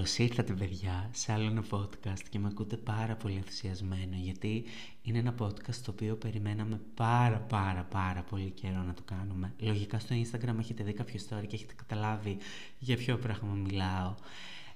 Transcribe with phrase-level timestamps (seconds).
[0.00, 4.64] Καλώ ήρθατε, παιδιά, σε άλλο ένα podcast και με ακούτε πάρα πολύ ενθουσιασμένο γιατί
[5.02, 9.52] είναι ένα podcast το οποίο περιμέναμε πάρα πάρα πάρα πολύ καιρό να το κάνουμε.
[9.58, 12.36] Λογικά στο Instagram έχετε δει κάποιο story και έχετε καταλάβει
[12.78, 14.14] για ποιο πράγμα μιλάω.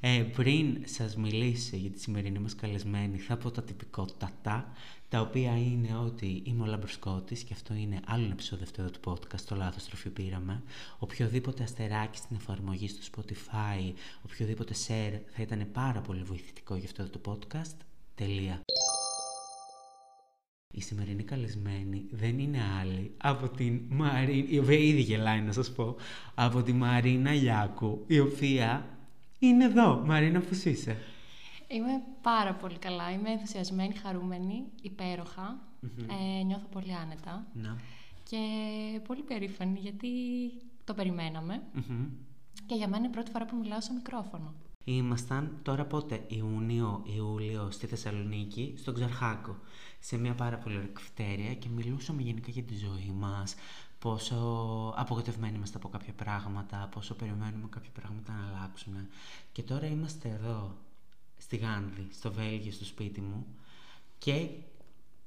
[0.07, 4.73] Ε, πριν σας μιλήσω για τη σημερινή μας καλεσμένη θα πω τα τυπικότατα
[5.09, 9.12] τα οποία είναι ότι είμαι ο Λαμπροσκότης και αυτό είναι άλλο ένα επεισόδιο αυτό του
[9.12, 10.62] podcast, το λάθος τροφή πήραμε.
[10.98, 17.19] Οποιοδήποτε αστεράκι στην εφαρμογή στο Spotify, οποιοδήποτε share θα ήταν πάρα πολύ βοηθητικό για αυτό
[17.19, 17.77] το podcast.
[18.15, 18.61] Τελεία.
[20.73, 25.73] Η σημερινή καλεσμένη δεν είναι άλλη από την Μαρίνα, η οποία ήδη γελάει να σας
[25.73, 25.97] πω,
[26.34, 28.94] από τη Μαρίνα Λιάκου, η οποία
[29.48, 30.03] είναι εδώ.
[30.06, 30.97] Μαρίνα, πώς είσαι;
[31.69, 33.11] Είμαι πάρα πολύ καλά.
[33.12, 34.64] Είμαι ενθουσιασμένη, χαρούμενη,
[36.41, 37.47] Ε, νιώθω πολύ άνετα.
[37.53, 37.77] Να.
[38.31, 38.39] Και
[39.06, 40.09] πολύ περήφανη γιατί
[40.84, 41.62] το περιμεναμε
[42.67, 44.55] Και για μένα είναι η πρώτη φορά που μιλάω στο μικρόφωνο.
[44.84, 49.56] Ήμασταν τώρα πότε, Ιούνιο, Ιούλιο, στη Θεσσαλονίκη, στον Ξαρχάκο,
[50.00, 53.55] σε μια πάρα πολύ ωραία και μιλούσαμε γενικά για τη ζωή μας,
[54.05, 54.36] πόσο
[54.97, 58.94] απογοητευμένοι είμαστε από κάποια πράγματα, πόσο περιμένουμε κάποια πράγματα να αλλάξουν.
[59.52, 60.77] Και τώρα είμαστε εδώ,
[61.38, 63.47] στη Γάνδη, στο Βέλγιο, στο σπίτι μου
[64.19, 64.48] και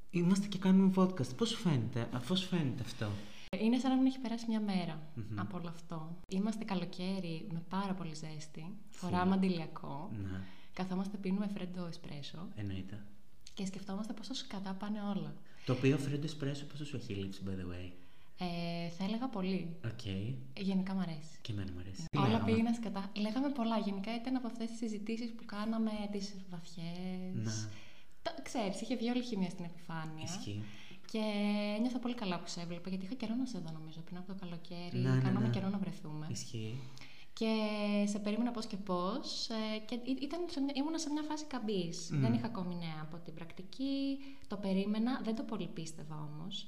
[0.10, 1.36] είμαστε και κάνουμε podcast.
[1.36, 3.10] Πώς σου φαίνεται, πώς φαίνεται αυτό;
[3.60, 5.00] Είναι σαν να μην έχει περάσει μια μέρα
[5.36, 6.16] από όλο αυτό.
[6.28, 8.76] Είμαστε καλοκαίρι με πάρα πολύ ζέστη.
[8.90, 10.12] Φοράμε αντιλιακό.
[10.32, 10.42] Ναι.
[10.74, 12.48] Καθόμαστε πίνουμε φρέντο εσπρέσο.
[12.56, 13.04] Εννοείται.
[13.54, 15.34] Και σκεφτόμαστε πόσο σκατά πάνε όλα.
[15.66, 17.92] Το οποίο φρέντο εσπρέσο πόσο σου έχει λείψει, by the way;
[18.40, 19.76] Ε, θα έλεγα πολύ.
[19.88, 20.34] Okay.
[20.58, 21.38] Γενικά μου αρέσει.
[21.42, 22.06] Και εμένα μου αρέσει.
[22.18, 23.12] Όλα πήγαιναν σκατά.
[23.16, 23.78] Λέγαμε πολλά.
[23.78, 27.34] Γενικά ήταν από αυτές τις συζητήσεις που κάναμε τις βαθιές.
[27.34, 27.72] Να.
[28.44, 30.24] Ξέρεις, είχε βγει όλη η χημία στην επιφάνεια.
[30.24, 30.64] Ισχύει.
[31.12, 31.24] Και
[31.82, 34.28] νιώθω πολύ καλά που σε έβλεπα, γιατί είχα καιρό να σε δω νομίζω πριν από
[34.28, 34.98] το καλοκαίρι.
[34.98, 35.54] Να, ναι, Κάναμε ναι.
[35.54, 36.28] καιρό να βρεθούμε.
[36.32, 36.80] Ισχύει.
[37.34, 37.52] Και
[38.06, 39.50] σε περίμενα πώς και πώς.
[39.50, 42.10] Ε, και ήταν σε μια, ήμουνα σε μια φάση καμπής.
[42.12, 44.18] Δεν είχα ακόμη νέα από την πρακτική.
[44.48, 45.22] Το περίμενα.
[45.24, 46.68] Δεν το πολύ πίστευα όμως.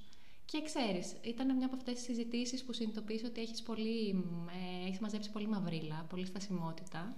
[0.52, 4.10] Και ξέρεις, ήταν μια από αυτές τις συζητήσεις που συνειδητοποιείς ότι έχεις πολύ,
[4.84, 7.16] ε, έχεις μαζέψει πολύ μαυρίλα, πολύ στασιμότητα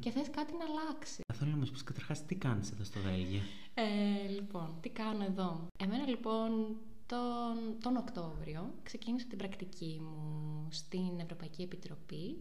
[0.00, 1.20] και θες κάτι να αλλάξει.
[1.34, 3.40] Θέλω να μας πεις καταρχάς τι κάνεις εδώ στο Βέλγιο.
[3.74, 5.66] Ε, λοιπόν, τι κάνω εδώ.
[5.78, 12.36] Εμένα λοιπόν τον, τον Οκτώβριο ξεκίνησα την πρακτική μου στην Ευρωπαϊκή Επιτροπή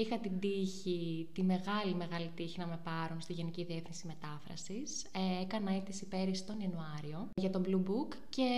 [0.00, 5.02] Είχα την τύχη, τη μεγάλη μεγάλη τύχη να με πάρουν στη Γενική Διεύθυνση Μετάφρασης.
[5.02, 8.48] Ε, έκανα αίτηση πέρυσι τον Ιανουάριο για τον Blue Book και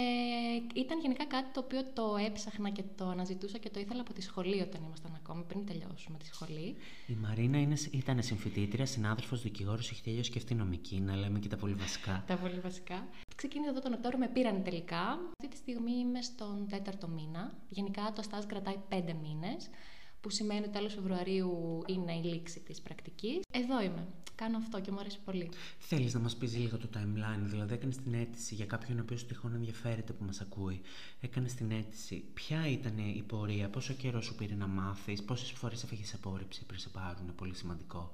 [0.75, 4.23] ήταν γενικά κάτι το οποίο το έψαχνα και το αναζητούσα και το ήθελα από τη
[4.23, 6.77] σχολή όταν ήμασταν ακόμη, πριν τελειώσουμε τη σχολή.
[7.06, 11.49] Η Μαρίνα είναι, ήταν συμφοιτήτρια, συνάδελφος, δικηγόρος, έχει τελειώσει και αυτή νομική, να λέμε και
[11.49, 12.25] τα πολύ βασικά.
[12.27, 13.09] τα πολύ βασικά.
[13.37, 15.03] Ξεκίνησα εδώ τον Οκτώβριο, με πήραν τελικά.
[15.03, 17.53] Αυτή τη στιγμή είμαι στον τέταρτο μήνα.
[17.69, 19.71] Γενικά το στάζ κρατάει πέντε μήνες
[20.20, 23.41] που σημαίνει ότι τέλος Φεβρουαρίου είναι η λήξη της πρακτικής.
[23.50, 24.06] Εδώ είμαι.
[24.34, 25.48] Κάνω αυτό και μου αρέσει πολύ.
[25.78, 29.26] Θέλεις να μας πεις λίγο το timeline, δηλαδή έκανες την αίτηση για κάποιον ο οποίος
[29.26, 30.80] τυχόν ενδιαφέρεται που μας ακούει.
[31.20, 32.25] Έκανες την αίτηση.
[32.34, 36.78] Ποια ήταν η πορεία, πόσο καιρό σου πήρε να μάθεις, πόσες φορές έφεγες απόρριψη πριν
[36.78, 38.12] σε πάρουν, πολύ σημαντικό.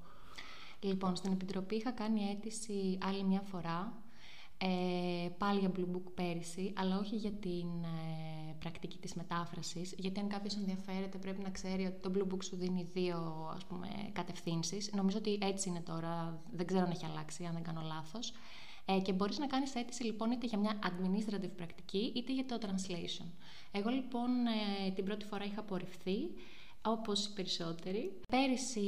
[0.80, 4.02] Λοιπόν, στην Επιτροπή είχα κάνει αίτηση άλλη μια φορά
[4.58, 10.20] ε, πάλι για Blue Book πέρυσι, αλλά όχι για την ε, πρακτική της μετάφρασης, γιατί
[10.20, 13.88] αν κάποιος ενδιαφέρεται πρέπει να ξέρει ότι το Blue Book σου δίνει δύο ας πούμε,
[14.12, 14.92] κατευθύνσεις.
[14.92, 18.32] Νομίζω ότι έτσι είναι τώρα, δεν ξέρω αν έχει αλλάξει, αν δεν κάνω λάθος.
[18.84, 22.58] Ε, και μπορείς να κάνεις αίτηση λοιπόν είτε για μια administrative πρακτική είτε για το
[22.60, 23.26] translation.
[23.72, 24.30] Εγώ λοιπόν
[24.86, 26.18] ε, την πρώτη φορά είχα απορριφθεί,
[26.82, 28.20] όπως οι περισσότεροι.
[28.28, 28.80] Πέρυσι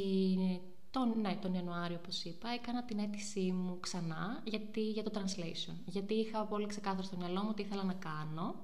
[0.91, 5.75] τον, ναι, τον Ιανουάριο, όπως είπα, έκανα την αίτησή μου ξανά γιατί, για το translation.
[5.87, 8.55] Γιατί είχα πολύ ξεκάθαρο στο μυαλό μου τι ήθελα να κάνω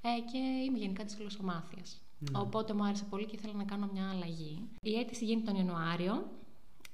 [0.00, 2.00] ε, και είμαι γενικά της γλωσσομάθειας.
[2.18, 2.38] Ναι.
[2.40, 4.68] Οπότε μου άρεσε πολύ και ήθελα να κάνω μια αλλαγή.
[4.82, 6.30] Η αίτηση γίνεται τον Ιανουάριο.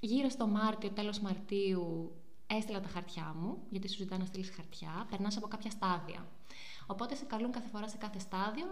[0.01, 2.13] Γύρω στο Μάρτιο, τέλος Μαρτίου,
[2.47, 5.07] έστειλα τα χαρτιά μου, γιατί σου ζητάνε να στείλεις χαρτιά.
[5.11, 6.27] Περνάς από κάποια στάδια.
[6.87, 8.67] Οπότε σε καλούν κάθε φορά σε κάθε στάδιο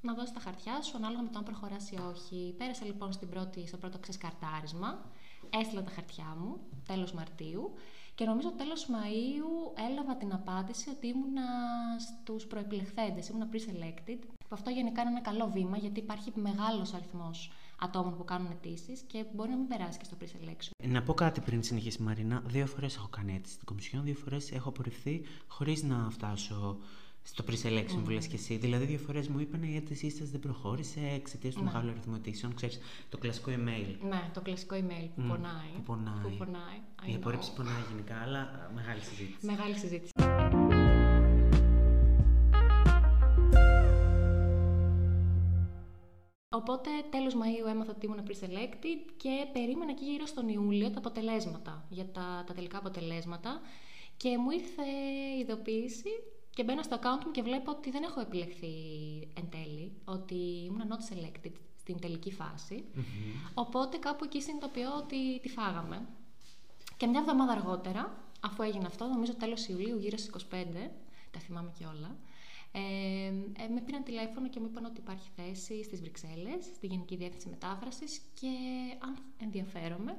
[0.00, 2.54] να δώσεις τα χαρτιά σου ανάλογα με το αν προχωράς ή όχι.
[2.58, 5.04] Πέρασα λοιπόν στην πρώτη, στο πρώτο ξεσκαρτάρισμα.
[5.50, 7.72] Έστειλα τα χαρτιά μου τέλος Μαρτίου
[8.14, 11.42] και νομίζω τέλος Μαΐου έλαβα την απάντηση ότι ήμουνα
[11.98, 14.18] στους προεπιλεχθέντες, ήμουνα pre-selected.
[14.48, 17.50] Αυτό γενικά είναι ένα καλό βήμα γιατί υπάρχει μεγάλος αριθμός
[17.80, 20.88] ατόμων που κάνουν αιτήσεις και μπορεί να μην περάσει και στο pre-selection.
[20.88, 22.42] Να πω κάτι πριν συνεχίσει Μαρίνα.
[22.46, 26.78] Δύο φορές έχω κάνει αίτηση στην Κομισιόν, δύο φορές έχω απορριφθεί χωρίς να φτάσω
[27.22, 28.04] στο pre-selection mm.
[28.04, 28.56] που λες και εσύ.
[28.56, 31.66] Δηλαδή, δύο φορές μου είπαν η αίτησή σας δεν προχώρησε εξαιτίας του ναι.
[31.66, 32.54] μεγάλου αριθμού αιτήσεων.
[32.54, 32.78] Ξέρεις,
[33.08, 33.96] το κλασικό email.
[34.08, 35.28] Ναι, το κλασικό email που mm.
[35.28, 35.70] πονάει.
[35.74, 36.22] Που πονάει.
[36.22, 36.80] Που πονάει.
[37.06, 39.46] Η απόρριψη πονάει γενικά, αλλά μεγάλη συζήτηση.
[39.46, 40.12] Μεγάλη συζήτηση.
[46.50, 51.86] Οπότε τέλος Μαΐου έμαθα ότι ήμουν pre-selected και περίμενα εκεί γύρω στον Ιούλιο τα αποτελέσματα,
[51.88, 53.60] για τα, τα τελικά αποτελέσματα
[54.16, 54.82] και μου ήρθε
[55.40, 56.08] ειδοποίηση
[56.58, 58.74] και μπαίνω στο account μου και βλέπω ότι δεν έχω επιλεχθεί
[59.34, 62.36] εν τέλει, ότι ήμουν not selected στην τελική
[63.54, 66.08] Οπότε κάπου εκεί συνειδητοποιώ ότι τη φάγαμε.
[66.96, 70.90] Και μια εβδομάδα αργότερα, αφού έγινε αυτό, νομίζω τέλος Ιουλίου, γύρω στις 25,
[71.30, 72.16] τα θυμάμαι και όλα,
[72.72, 73.26] ε,
[73.62, 77.48] ε, με πήραν τηλέφωνο και μου είπαν ότι υπάρχει θέση στις Βρυξέλλες, στη Γενική Διεύθυνση
[77.48, 78.52] Μετάφρασης και
[78.98, 80.16] αν ενδιαφέρομαι.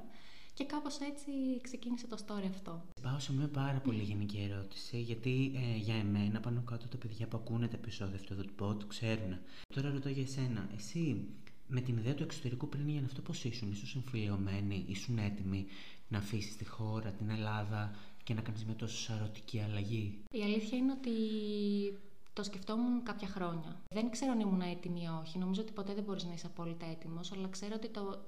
[0.59, 2.81] Και κάπως έτσι ξεκίνησε το story αυτό.
[3.01, 7.27] Πάω σε μια πάρα πολύ γενική ερώτηση, γιατί ε, για εμένα πάνω κάτω τα παιδιά
[7.27, 9.37] που ακούνε τα επεισόδια αυτό του pod ξέρουν.
[9.73, 11.27] Τώρα ρωτώ για εσένα, εσύ
[11.67, 15.65] με την ιδέα του εξωτερικού πριν για αυτό πώς ήσουν, ήσουν συμφιλειωμένη, ήσουν έτοιμη
[16.07, 20.77] να αφήσεις τη χώρα, την Ελλάδα και να κάνεις μια τόσο σαρωτική αλλαγή; Η αλήθεια
[20.77, 21.11] είναι ότι
[22.33, 23.81] το σκεφτόμουν κάποια χρόνια.
[23.89, 25.37] Δεν ξέρω αν ήμουν έτοιμη ή όχι.
[25.37, 28.19] Νομίζω ότι ποτέ δεν μπορείς να είσαι απόλυτα έτοιμος, αλλά ξέρω ότι το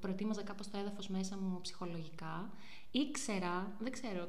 [0.00, 2.50] προετοίμαζα κάπως το έδαφος μέσα μου ψυχολογικά.
[2.90, 4.28] Ήξερα, δεν ξέρω,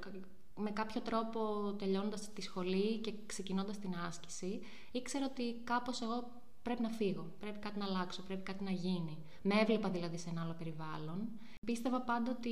[0.56, 4.60] με κάποιο τρόπο τελειώνοντας τη σχολή και ξεκινώντας την άσκηση,
[4.92, 6.32] ήξερα ότι κάπως εγώ
[6.62, 9.18] πρέπει να φύγω, πρέπει κάτι να αλλάξω, πρέπει κάτι να γίνει.
[9.42, 11.30] Με έβλεπα δηλαδή σε ένα άλλο περιβάλλον.
[11.66, 12.52] Πίστευα πάντα ότι,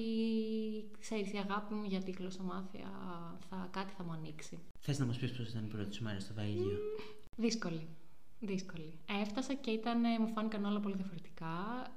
[0.99, 2.89] ξέρεις, η αγάπη μου για τη γλωσσομάθεια
[3.49, 4.59] θα, κάτι θα μου ανοίξει.
[4.79, 6.77] Θες να μας πεις πώς ήταν η πρώτη σου μέρα στο Βέλγιο;
[7.37, 7.87] δύσκολη.
[8.39, 8.99] Δύσκολη.
[9.21, 11.53] Έφτασα και ήταν, μου φάνηκαν όλα πολύ διαφορετικά.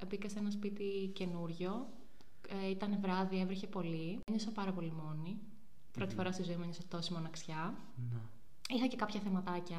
[0.09, 1.89] Μπήκα σε ένα σπίτι καινούριο.
[2.49, 4.21] Ε, ήταν βράδυ, έβρεχε πολύ.
[4.29, 5.39] Ένιωσα πάρα πολύ μόνη.
[5.93, 7.75] Πρώτη φορά στη ζωή μου ένιωσα τόση μοναξιά.
[7.97, 8.21] Ναι.
[8.69, 9.79] Είχα και κάποια θεματάκια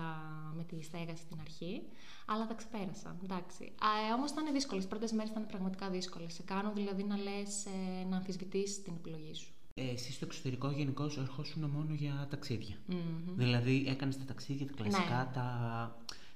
[0.55, 1.81] με τη στέγαση στην αρχή,
[2.25, 3.15] αλλά τα ξεπέρασα.
[3.23, 3.63] Εντάξει.
[4.09, 4.83] Ε, Όμως ήταν δύσκολες.
[4.83, 6.33] Οι πρώτες μέρες ήταν πραγματικά δύσκολες.
[6.33, 9.53] Σε κάνουν δηλαδή να λες, ε, να αμφισβητήσεις την επιλογή σου.
[9.73, 12.75] Ε, εσύ στο εξωτερικό γενικώ ερχόσουν μόνο για ταξίδια.
[12.89, 13.33] Mm-hmm.
[13.35, 15.31] Δηλαδή έκανες τα ταξίδια, τα κλασικά, ναι.
[15.33, 15.47] τα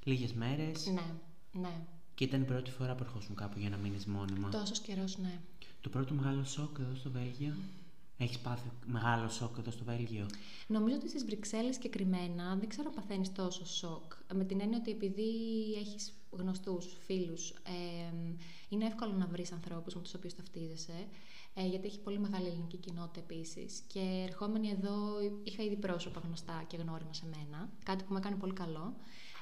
[0.08, 0.86] λίγες μέρες.
[0.86, 1.16] Ναι,
[1.62, 1.82] ναι.
[2.16, 4.50] Και ήταν η πρώτη φορά που ερχόσουν κάπου για να μείνεις μόνιμα.
[4.50, 5.40] Τόσος καιρός, ναι.
[5.82, 7.54] Το πρώτο μεγάλο σοκ εδώ στο Βέλγιο.
[8.18, 10.26] Έχεις πάθει μεγάλο σοκ εδώ στο Βέλγιο;
[10.68, 14.14] Νομίζω ότι στις Βρυξέλλες συγκεκριμένα δεν ξέρω αν παθαίνεις τόσο σοκ.
[14.34, 15.30] Με την έννοια ότι επειδή
[15.80, 18.14] έχεις γνωστούς, φίλους, ε,
[18.70, 21.08] είναι εύκολο να βρεις ανθρώπους με τους οποίους ταυτίζεσαι.
[21.54, 23.82] Ε, γιατί έχει πολύ μεγάλη ελληνική κοινότητα επίσης.
[23.88, 24.96] Και ερχόμενοι εδώ
[25.44, 27.70] είχα ήδη πρόσωπα γνωστά και γνώριμα σε μένα.
[27.84, 28.96] Κάτι που με έκανε πολύ καλό.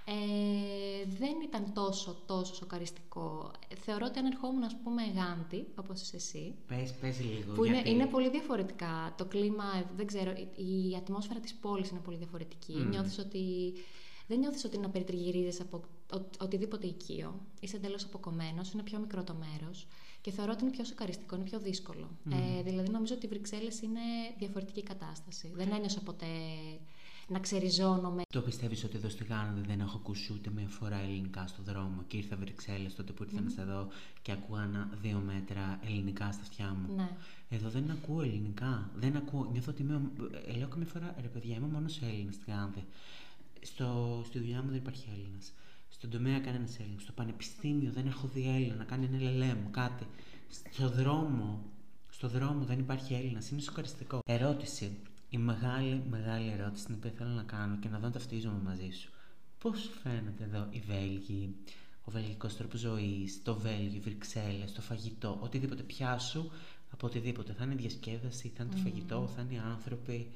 [0.08, 3.52] Ε, δεν ήταν τόσο, τόσο σοκαριστικό.
[3.76, 6.56] Θεωρώ ότι αν ερχόμουν, ας πούμε, γάντι, όπως είσαι εσύ...
[6.68, 9.14] Πες, πες λίγο, που είναι, είναι πολύ διαφορετικά.
[9.18, 12.76] Το κλίμα, δεν ξέρω, η ατμόσφαιρα της πόλης είναι πολύ διαφορετική.
[12.78, 12.88] Mm.
[12.90, 13.74] Νιώθεις ότι...
[14.28, 15.82] Δεν νιώθεις ότι να περιτριγυρίζεις από
[16.40, 17.42] οτιδήποτε οικείο.
[17.60, 19.88] Είσαι εντελώς αποκομμένος, είναι πιο μικρό το μέρος
[20.22, 22.10] και θεωρώ ότι είναι πιο σοκαριστικό, είναι πιο δύσκολο.
[22.26, 22.32] Mm.
[22.32, 24.02] Ε, δηλαδή, νομίζω ότι οι Βρυξέλλες είναι
[24.38, 25.52] διαφορετική κατάσταση.
[25.56, 26.26] Δεν ένιωσα ποτέ
[27.28, 28.22] να ξεριζώνομαι.
[28.34, 32.04] Το πιστεύεις ότι εδώ στη Γάνδη δεν έχω ακούσει ούτε μία φορά ελληνικά στο δρόμο
[32.08, 33.62] και ήρθα Βρυξέλλες τότε που ήρθα mm.
[33.62, 33.88] εδώ
[34.22, 36.96] και ακούγανα δύο μέτρα ελληνικά στα αυτιά μου.
[36.96, 37.10] Ναι.
[37.50, 38.90] Εδώ δεν ακούω ελληνικά.
[38.96, 39.50] Δεν ακούω.
[39.52, 40.02] Νιώθω ότι είμαι.
[40.48, 42.84] Ε, λέω καμιά φορά ρε παιδιά, είμαι μόνος Έλληνας στη Γάνδη.
[43.62, 45.54] Στο, στη δουλειά μου δεν υπάρχει Έλληνας.
[45.90, 47.02] Στον τομέα κανένας Έλληνας.
[47.02, 50.08] Στο πανεπιστήμιο δεν έχω δει Έλληνα να κάνει ένα LLM, κάτι.
[50.72, 51.64] Στο δρόμο,
[52.10, 53.50] στο δρόμο δεν υπάρχει Έλληνας.
[53.50, 54.20] Είναι σοκαριστικό.
[54.26, 54.98] Ερώτηση.
[55.30, 58.90] Η μεγάλη, μεγάλη ερώτηση την οποία θέλω να κάνω και να δω αν ταυτίζομαι μαζί
[59.02, 59.10] σου.
[59.60, 61.56] Πώς φαίνεται εδώ η Βέλγη,
[62.06, 66.50] ο βελγικός τρόπος ζωής, το Βέλγιο, οι Βρυξέλλες, το φαγητό, οτιδήποτε πιάσου
[66.92, 67.54] από οτιδήποτε.
[67.54, 70.28] Θα είναι η διασκέδαση, θα είναι το φαγητό, θα είναι οι άνθρωποι.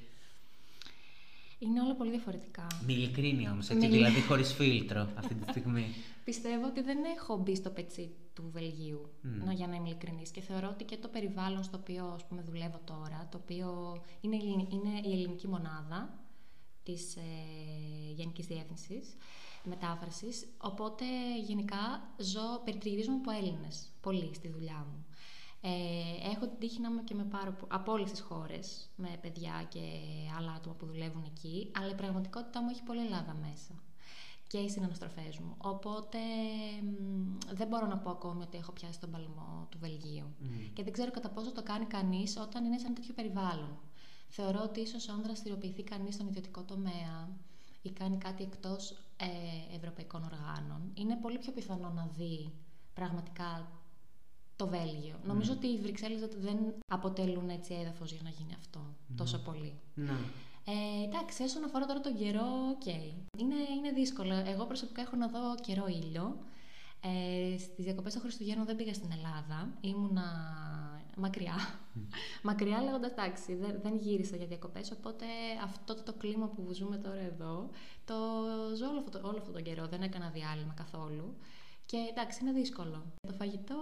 [1.59, 2.67] Είναι όλα πολύ διαφορετικά.
[2.85, 5.85] Με ειλικρίνεια όμως, έτσι, δηλαδή χωρίς φίλτρο αυτή τη στιγμή.
[6.29, 9.53] Πιστεύω ότι δεν έχω μπει στο πετσί του Βελγίου, mm.
[9.53, 10.31] για να είμαι ειλικρινής.
[10.31, 14.35] Και θεωρώ ότι και το περιβάλλον στο οποίο ας πούμε, δουλεύω τώρα, το οποίο είναι,
[14.69, 16.19] είναι η ελληνική μονάδα
[16.83, 17.21] της ε,
[18.13, 19.15] Γενικής Διεύθυνσης
[19.63, 20.47] Μετάφρασης.
[20.57, 21.05] Οπότε
[21.45, 25.05] γενικά ζω, περιτριγυρίζομαι από Έλληνες πολύ στη δουλειά μου.
[25.61, 29.65] Ε, έχω την τύχη να είμαι και με πάρα, από όλες τις χώρες, με παιδιά
[29.69, 29.79] και
[30.37, 33.83] άλλα άτομα που δουλεύουν εκεί, αλλά η πραγματικότητά μου έχει πολύ Ελλάδα μέσα
[34.49, 35.55] και οι συναναστροφές μου.
[35.57, 36.17] Οπότε
[37.53, 40.35] δεν μπορώ να πω ακόμη ότι έχω πιάσει τον παλμό του Βελγίου.
[40.73, 43.79] Και δεν ξέρω κατά πόσο το κάνει κανείς όταν είναι σε ένα τέτοιο περιβάλλον.
[44.27, 47.37] Θεωρώ ότι ίσως αν δραστηριοποιηθεί κανείς στον ιδιωτικό τομέα
[47.81, 52.53] ή κάνει κάτι εκτός ε, ευρωπαϊκών οργάνων, είναι πολύ πιο πιθανό να δει
[52.93, 53.71] πραγματικά
[54.55, 55.19] το Βέλγιο.
[55.25, 56.57] Νομίζω ότι οι Βρυξέλλες δεν
[56.91, 59.79] αποτελούν έτσι έδαφος για να γίνει αυτό τόσο πολύ.
[59.93, 60.17] Ναι.
[60.69, 62.85] Ε, εντάξει, όσον αφορά τώρα τον καιρό, οκ.
[63.37, 64.33] Είναι, είναι δύσκολο.
[64.33, 66.37] Εγώ προσωπικά έχω να δω καιρό ήλιο.
[67.01, 69.77] Ε, στις διακοπές των Χριστουγέννων δεν πήγα στην Ελλάδα.
[69.81, 70.27] Ήμουνα
[71.17, 71.55] μακριά.
[72.49, 75.25] μακριά λέγοντας εντάξει, δεν, δεν γύρισα για διακοπές, οπότε
[75.63, 77.69] αυτό το, το κλίμα που ζούμε τώρα εδώ,
[78.05, 78.15] το
[78.77, 81.37] ζω όλο αυτό, όλο αυτό τον καιρό, δεν έκανα διάλειμμα καθόλου.
[81.85, 83.03] Και εντάξει, είναι δύσκολο.
[83.27, 83.75] Το φαγητό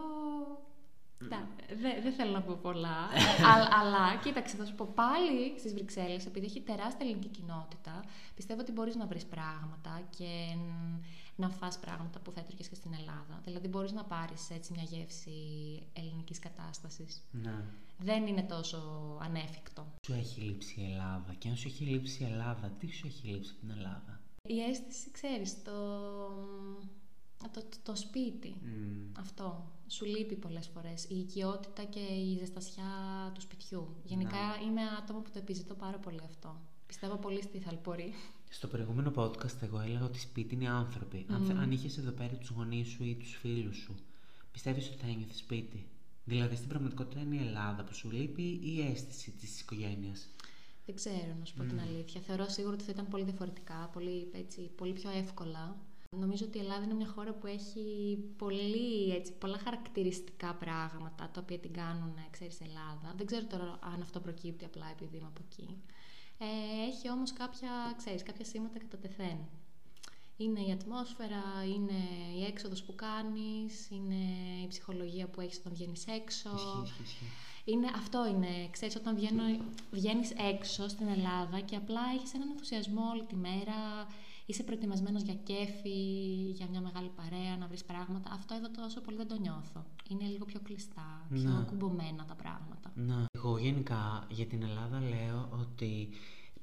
[2.03, 3.09] δεν θέλω να πω πολλά.
[3.53, 8.03] αλλά, αλλά κοίταξε, θα σου πω πάλι στις Βρυξέλλες, επειδή έχει τεράστια ελληνική κοινότητα,
[8.35, 10.55] πιστεύω ότι μπορείς να βρεις πράγματα και
[11.35, 13.41] να φας πράγματα που θα έτρωγες και στην Ελλάδα.
[13.43, 15.31] Δηλαδή, μπορείς να πάρεις έτσι μια γεύση
[15.93, 17.25] ελληνικής κατάστασης.
[17.31, 17.63] Ναι.
[17.97, 18.79] Δεν είναι τόσο
[19.21, 19.87] ανέφικτο.
[20.05, 21.33] Σου έχει λείψει η Ελλάδα.
[21.37, 24.59] Και αν σου έχει λείψει η Ελλάδα, τι σου έχει λείψει από την Ελλάδα; Η
[24.59, 25.71] αίσθηση, ξέρεις, το,
[27.51, 28.55] το, το, σπίτι.
[29.19, 29.71] Αυτό.
[29.87, 31.03] Σου λείπει πολλές φορές.
[31.03, 32.83] Η οικειότητα και η ζεστασιά
[33.33, 33.95] του σπιτιού.
[34.03, 36.61] Γενικά είμαι άτομο που το επιζητώ πάρα πολύ αυτό.
[36.87, 38.13] Πιστεύω πολύ στη θαλπορή.
[38.49, 41.25] Στο προηγούμενο podcast εγώ έλεγα ότι σπίτι είναι άνθρωποι.
[41.29, 43.95] Αν, αν είχες εδώ πέρα τους γονείς σου ή τους φίλους σου,
[44.51, 45.87] πιστεύεις ότι θα ένιωθες σπίτι;
[46.23, 50.27] Δηλαδή στην πραγματικότητα είναι η Ελλάδα που σου λείπει ή η αίσθηση της οικογένειας;
[50.85, 52.21] Δεν ξέρω, να σου πω την αλήθεια.
[52.21, 55.75] Θεωρώ σίγουρα ότι θα ήταν πολύ διαφορετικά, πολύ, έτσι, πολύ πιο εύκολα.
[56.19, 61.41] Νομίζω ότι η Ελλάδα είναι μια χώρα που έχει πολύ, έτσι, πολλά χαρακτηριστικά πράγματα τα
[61.41, 63.13] οποία την κάνουν, ξέρεις, Ελλάδα.
[63.17, 65.77] Δεν ξέρω τώρα αν αυτό προκύπτει απλά επειδή είμαι από εκεί.
[66.37, 69.37] Ε, έχει όμως κάποια, ξέρεις, κάποια σήματα κατά τεθέν.
[70.37, 71.43] Είναι η ατμόσφαιρα,
[71.75, 71.99] είναι
[72.37, 74.23] η έξοδος που κάνεις, είναι
[74.63, 76.49] η ψυχολογία που έχεις όταν βγαίνεις έξω.
[77.65, 79.43] Είναι, αυτό είναι, ξέρεις, όταν βγαίνω,
[79.91, 84.07] βγαίνεις έξω στην Ελλάδα και απλά έχεις έναν ενθουσιασμό όλη τη μέρα,
[84.49, 85.99] είσαι προετοιμασμένος για κέφι,
[86.57, 88.31] για μια μεγάλη παρέα, να βρεις πράγματα.
[88.31, 89.85] Αυτό εδώ τόσο πολύ δεν το νιώθω.
[90.09, 91.63] Είναι λίγο πιο κλειστά, πιο ναι.
[91.69, 92.91] κουμπωμένα τα πράγματα.
[92.95, 93.25] Ναι.
[93.31, 96.09] Εγώ γενικά για την Ελλάδα λέω ότι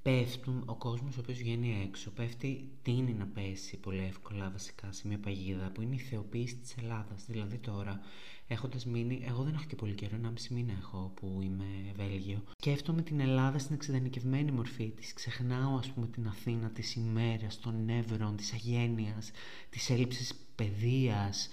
[0.05, 5.09] πέφτουν, ο κόσμος ο οποίος βγαίνει έξω, πέφτει, τίνει να πέσει πολύ εύκολα βασικά σε
[5.09, 7.25] μια παγίδα που είναι η θεοποίηση της Ελλάδας.
[7.27, 8.01] Δηλαδή τώρα,
[8.47, 11.65] έχοντας μείνει, εγώ δεν έχω και πολύ καιρό, ένα μισή μήνα έχω που είμαι
[11.97, 12.43] Βέλγιο.
[12.59, 15.13] Σκέφτομαι την Ελλάδα στην εξειδανικευμένη μορφή της.
[15.13, 19.31] Ξεχνάω ας πούμε την Αθήνα της ημέρας, των νεύρων, της αγένειας,
[19.71, 21.51] της έλλειψης παιδείας, ε,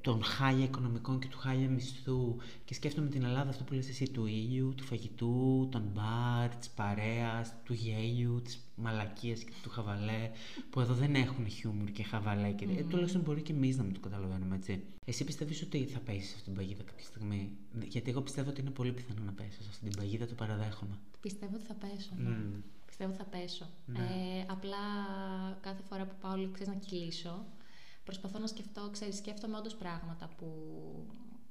[0.00, 4.04] των χάλια οικονομικών και του χάλια μισθού και σκέφτομαι την Ελλάδα αυτό που λες εσύ
[4.10, 10.30] του ήλιου, του φαγητού, των μπαρ, της παρέας, του γέλιου, της μαλακίας και του χαβαλέ
[10.70, 12.76] που εδώ δεν έχουν χιούμορ και χαβαλέ και mm.
[12.78, 14.82] ε, τουλάχιστον μπορεί και εμείς να μην το καταλαβαίνουμε έτσι.
[15.04, 17.56] Εσύ πιστεύεις ότι θα πέσεις σε αυτήν την παγίδα κάποια στιγμή;
[17.88, 20.98] Γιατί εγώ πιστεύω ότι είναι πολύ πιθανό να πέσει σε αυτήν την παγίδα, το παραδέχομαι.
[21.20, 22.36] Πιστεύω ότι θα πέσω, ναι.
[22.86, 23.68] Πιστεύω ότι θα πέσω.
[23.86, 23.98] Ναι.
[23.98, 24.76] Ε, απλά
[25.60, 27.46] κάθε φορά που πάω λίγο να κυλήσω,
[28.04, 30.46] προσπαθώ να σκεφτώ, ξέρεις, σκέφτομαι όντως πράγματα που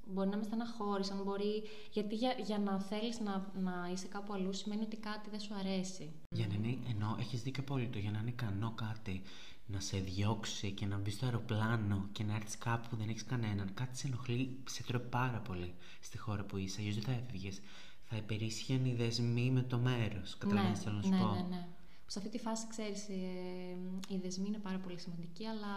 [0.07, 1.63] μπορεί να με στεναχώρησαν, μπορεί...
[1.91, 5.53] γιατί για, για να θέλεις να, να είσαι κάπου αλλού σημαίνει ότι κάτι δεν σου
[5.53, 6.12] αρέσει.
[6.29, 9.22] Για να είναι, ενώ έχεις δίκιο απόλυτο, για να είναι ικανό κάτι
[9.65, 13.25] να σε διώξει και να μπεις στο αεροπλάνο και να έρθεις κάπου που δεν έχεις
[13.25, 17.12] κανέναν, κάτι σε ενοχλεί, σε τρώει πάρα πολύ στη χώρα που είσαι, αλλιώς δεν θα
[17.12, 17.62] έφυγες.
[18.03, 20.38] Θα υπερίσχυαν οι δεσμοί με το μέρος.
[20.38, 21.67] Καταλαβαίνετε ναι, θέλω να σου ναι, πω; Ναι, ναι
[22.07, 23.13] σε αυτή τη φάση, ξέρεις, ε,
[24.07, 25.75] οι δεσμοί είναι πάρα πολύ σημαντικοί, αλλά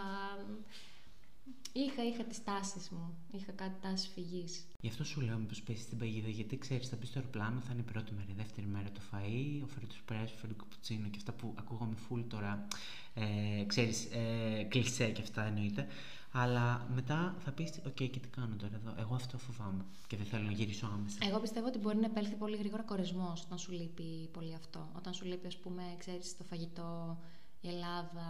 [1.71, 4.65] είχα, είχα τις τάσεις μου, είχα κάτι τάσεις φυγής.
[4.81, 7.71] Γι' αυτό σου λέω μήπως πέσεις στην παγίδα, γιατί ξέρεις, θα μπεις στο αεροπλάνο, θα
[7.71, 11.07] είναι η πρώτη μέρα, η δεύτερη μέρα το φαΐ, ο φρέντο εσπρέσο, ο φρέντο καπουτσίνο
[11.07, 12.67] και αυτά που ακούγαμε φουλ τώρα,
[13.13, 15.87] ε, ξέρεις, ε, κλισέ και αυτά εννοείται.
[16.31, 18.95] Αλλά μετά θα πεις: Οκ, okay, και τι κάνω τώρα εδώ.
[18.99, 21.17] Εγώ αυτό φοβάμαι και δεν θέλω να γυρίσω άμεσα.
[21.21, 24.89] Εγώ πιστεύω ότι μπορεί να επέλθει πολύ γρήγορα κορεσμός όταν σου λείπει πολύ αυτό.
[24.95, 27.17] Όταν σου λείπει, ας πούμε, ξέρεις το φαγητό,
[27.61, 28.29] η Ελλάδα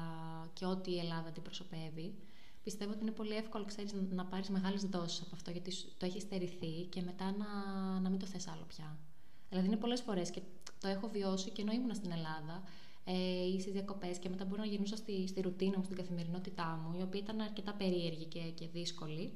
[0.53, 2.13] και ό,τι η Ελλάδα αντιπροσωπεύει.
[2.67, 6.19] Πιστεύω ότι είναι πολύ εύκολο ξέρεις, να πάρεις μεγάλες δόσεις από αυτό γιατί το έχει
[6.19, 7.49] στερηθεί και μετά να,
[7.99, 8.97] να μην το θες άλλο πια.
[9.49, 10.41] Δηλαδή είναι πολλές φορές και
[10.79, 12.63] το έχω βιώσει και ενώ ήμουν στην Ελλάδα
[13.03, 16.79] ε, ή στι διακοπές και μετά μπορώ να γυρνούσα στη, στη ρουτίνα μου, στην καθημερινότητά
[16.81, 19.33] μου, η οποία ήταν αρκετά περίεργη και, και δύσκολη.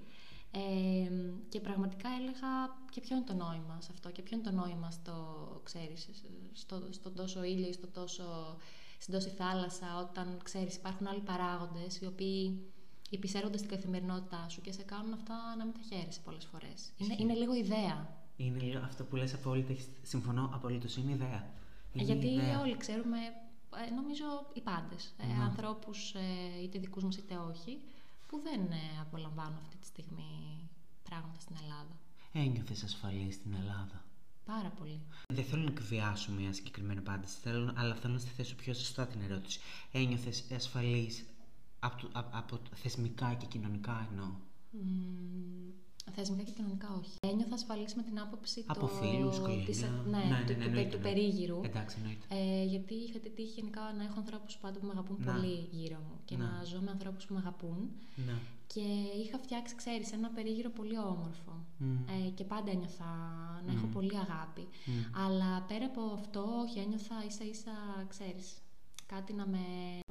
[0.52, 1.12] Ε,
[1.50, 4.92] και πραγματικά έλεγα και ποιο είναι το νόημα σε αυτό και ποιο είναι το νόημα
[4.92, 5.16] στο,
[5.64, 6.10] ξέρεις,
[6.54, 8.58] στο, στο τόσο ήλιο ή στο τόσο,
[8.98, 12.72] στην τόση θάλασσα όταν ξέρεις υπάρχουν άλλοι παράγοντες οι οποίοι
[13.15, 16.91] υπησέρχονται στην καθημερινότητά σου και σε κάνουν αυτά να μην τα χαίρεσαι πολλές φορές.
[16.98, 18.20] Είναι, είναι λίγο ιδέα.
[18.38, 21.50] Είναι αυτό που λες απόλυτα, συμφωνώ απολύτως, είναι ιδέα.
[21.94, 22.62] Είναι Γιατί ιδέα.
[22.62, 23.18] όλοι ξέρουμε
[23.88, 25.44] ε, νομίζω οι πάντες, ε, ναι.
[25.44, 27.80] ανθρώπους ε, είτε δικούς μας είτε όχι,
[28.27, 28.62] που δεν
[29.01, 30.70] απολαμβάνουν αυτή τη στιγμή
[31.10, 31.96] πράγματα στην Ελλάδα.
[32.34, 34.06] Ένιωθες ασφαλής στην Ελλάδα.
[34.46, 35.00] Πάρα πολύ.
[35.27, 39.08] Δεν θέλω να εκβιάσω μια συγκεκριμένη απάντηση, θέλω, αλλά θέλω να στη θέσω πιο σωστά
[39.08, 39.60] την ερώτηση.
[39.91, 41.25] Ένιωθες ασφαλής
[41.84, 44.30] από, από, από θεσμικά και κοινωνικά εννοώ.
[46.16, 47.18] Θεσμικά και κοινωνικά όχι.
[47.20, 48.88] Ένιωθα ασφαλής με την άποψη Από το...
[48.88, 49.82] φίλους, της...
[49.82, 51.60] ναι, ναι, ναι, του, ναι, του, περίγυρου.
[51.64, 52.26] Εντάξει, εννοείται.
[52.30, 55.98] Ε, γιατί είχα τη τύχη γενικά να έχω ανθρώπους πάντα που με αγαπούν πολύ γύρω
[55.98, 57.92] μου και να, να ζω με ανθρώπους που με αγαπούν.
[58.16, 58.40] Να.
[58.68, 58.86] Και
[59.24, 61.66] είχα φτιάξει, ξέρεις, ένα περίγυρο πολύ όμορφο.
[62.26, 63.14] Ε, και πάντα ένιωθα
[63.66, 64.68] να έχω πολύ αγάπη.
[65.26, 68.62] Αλλά πέρα από αυτό, όχι, ένιωθα ίσα ίσα, ξέρεις,
[69.15, 69.60] κάτι να με.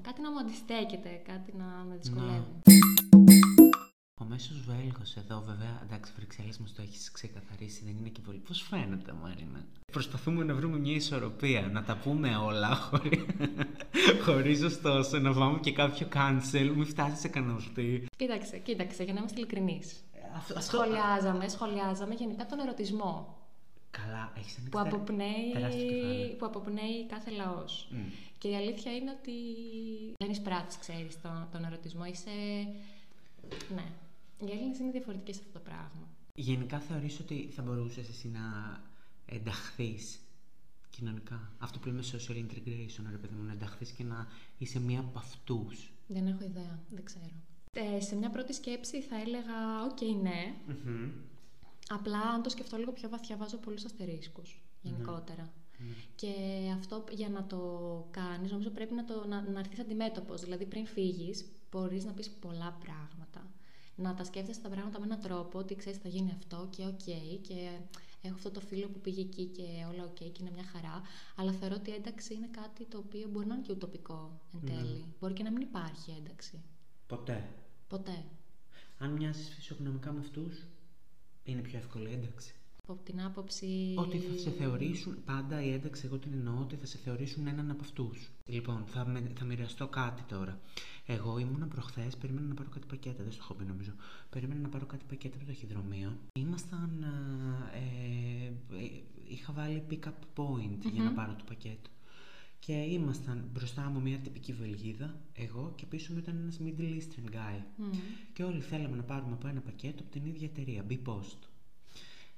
[0.02, 2.60] κάτι να μου αντιστέκεται, κάτι να με δυσκολεύει.
[4.20, 8.38] Ο μέσος Βέλγος εδώ, βέβαια, εντάξει, Βρυξέλλες μας το έχεις ξεκαθαρίσει, δεν είναι και πολύ.
[8.38, 13.26] Πώς φαίνεται, Μαρίνα; Προσπαθούμε να βρούμε μια ισορροπία, να τα πούμε όλα χωρί
[14.24, 18.06] χωρίς ωστόσο να βάλουμε και κάποιο cancel, μην φτάσεις σε κανονιστή.
[18.16, 20.04] Κοίταξε, κοίταξε, για να είμαστε ειλικρινείς.
[20.36, 23.39] Αυτό, αυτό- Σχολιάζαμε, σχολιάζαμε γενικά τον ερωτισμό
[23.90, 26.36] Καλά, έχεις ανοίξει που αποπνέει, τεράστιο κεφάλαιο.
[26.36, 27.88] που αποπνέει κάθε λαός.
[27.90, 28.08] Μμ.
[28.38, 29.32] Και η αλήθεια είναι ότι
[30.18, 32.04] δεν εισπράττεις, ξέρεις, τον, τον ερωτισμό.
[32.04, 32.30] Είσαι...
[33.74, 33.86] Ναι.
[34.46, 36.08] Οι Έλληνες είναι διαφορετικοί σε αυτό το πράγμα.
[36.34, 38.40] Γενικά θεωρείς ότι θα μπορούσες εσύ να
[39.26, 40.20] ενταχθείς
[40.90, 44.26] κοινωνικά; Αυτό που λέμε social integration, ρε παιδί μου, να ενταχθείς και να
[44.58, 45.92] είσαι μία από αυτούς.
[46.06, 47.30] Δεν έχω ιδέα, δεν ξέρω.
[47.72, 50.54] Ε, σε μια πρώτη σκέψη θα έλεγα, οκ, ναι.
[51.92, 55.52] Απλά αν το σκεφτώ λίγο πιο βαθιά βάζω πολλούς αστερίσκους γενικότερα.
[56.14, 56.32] Και
[56.76, 57.60] αυτό για να το
[58.10, 60.40] κάνεις νομίζω πρέπει να, το, να, να έρθεις αντιμέτωπος.
[60.40, 63.50] Δηλαδή πριν φύγεις μπορείς να πεις πολλά πράγματα.
[63.96, 67.04] Να τα σκέφτεσαι τα πράγματα με έναν τρόπο ότι ξέρεις θα γίνει αυτό και οκ
[67.40, 67.78] και
[68.22, 71.02] έχω αυτό το φίλο που πήγε εκεί και όλα οκ και είναι μια χαρά.
[71.36, 74.60] Αλλά θεωρώ ότι η ένταξη είναι κάτι το οποίο μπορεί να είναι και ουτοπικό εν
[74.66, 75.04] τέλει.
[75.20, 76.62] Μπορεί και να μην υπάρχει ένταξη.
[77.06, 77.48] Ποτέ.
[77.88, 78.24] Ποτέ.
[78.98, 80.66] Αν μοιάζεις φυσιογνωμικά με αυτούς,
[81.50, 82.54] είναι πιο εύκολη η ένταξη.
[82.86, 83.94] Από την άποψη.
[83.96, 87.70] Ότι θα σε θεωρήσουν, πάντα η ένταξη, εγώ την εννοώ ότι θα σε θεωρήσουν έναν
[87.70, 88.30] από αυτούς.
[88.46, 90.60] Λοιπόν, θα, με, θα μοιραστώ κάτι τώρα.
[91.06, 93.92] Εγώ ήμουνα προχθές, περίμενα να πάρω κάτι πακέτα, δεν στο έχω πει νομίζω.
[94.30, 96.18] Περίμενα να πάρω κάτι πακέτα από το ταχυδρομείο.
[96.32, 97.04] Ήμασταν.
[97.04, 101.90] α, Ε, ε, είχα βάλει pick-up point για να πάρω το πακέτο.
[102.60, 107.34] Και ήμασταν μπροστά μου μια τυπική Βελγίδα, εγώ και πίσω μου ήταν ένας Middle Eastern
[107.34, 107.60] guy.
[107.76, 107.90] Μμμ.
[108.32, 111.38] Και όλοι θέλαμε να πάρουμε από ένα πακέτο από την ίδια εταιρεία, B-Post.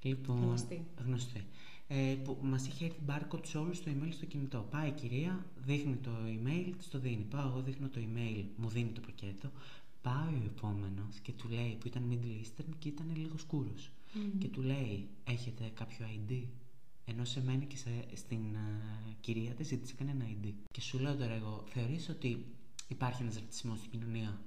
[0.02, 0.84] Λοιπόν, Γνωστή.
[1.06, 1.44] γνωστή.
[1.88, 4.66] Ε, που μας είχε έρθει barcode σε όλους το email στο κινητό.
[4.70, 7.26] Πάει η κυρία, δείχνει το email, της το δίνει.
[7.30, 9.50] Πάω εγώ, δείχνω το email, μου δίνει το πακέτο.
[10.02, 13.74] Πάει ο επόμενος και του λέει, που ήταν Middle Eastern και ήταν λίγος σκούρο.
[14.38, 16.42] Και του λέει, Έχετε κάποιο ID.
[17.12, 20.52] Ενώ σε μένα και σε, στην ε, κυρία της ζήτησε κανένα ID.
[20.72, 22.46] Και σου λέω τώρα εγώ, θεωρείς ότι
[22.88, 24.40] υπάρχει ένας ρατσισμός στην κοινωνία;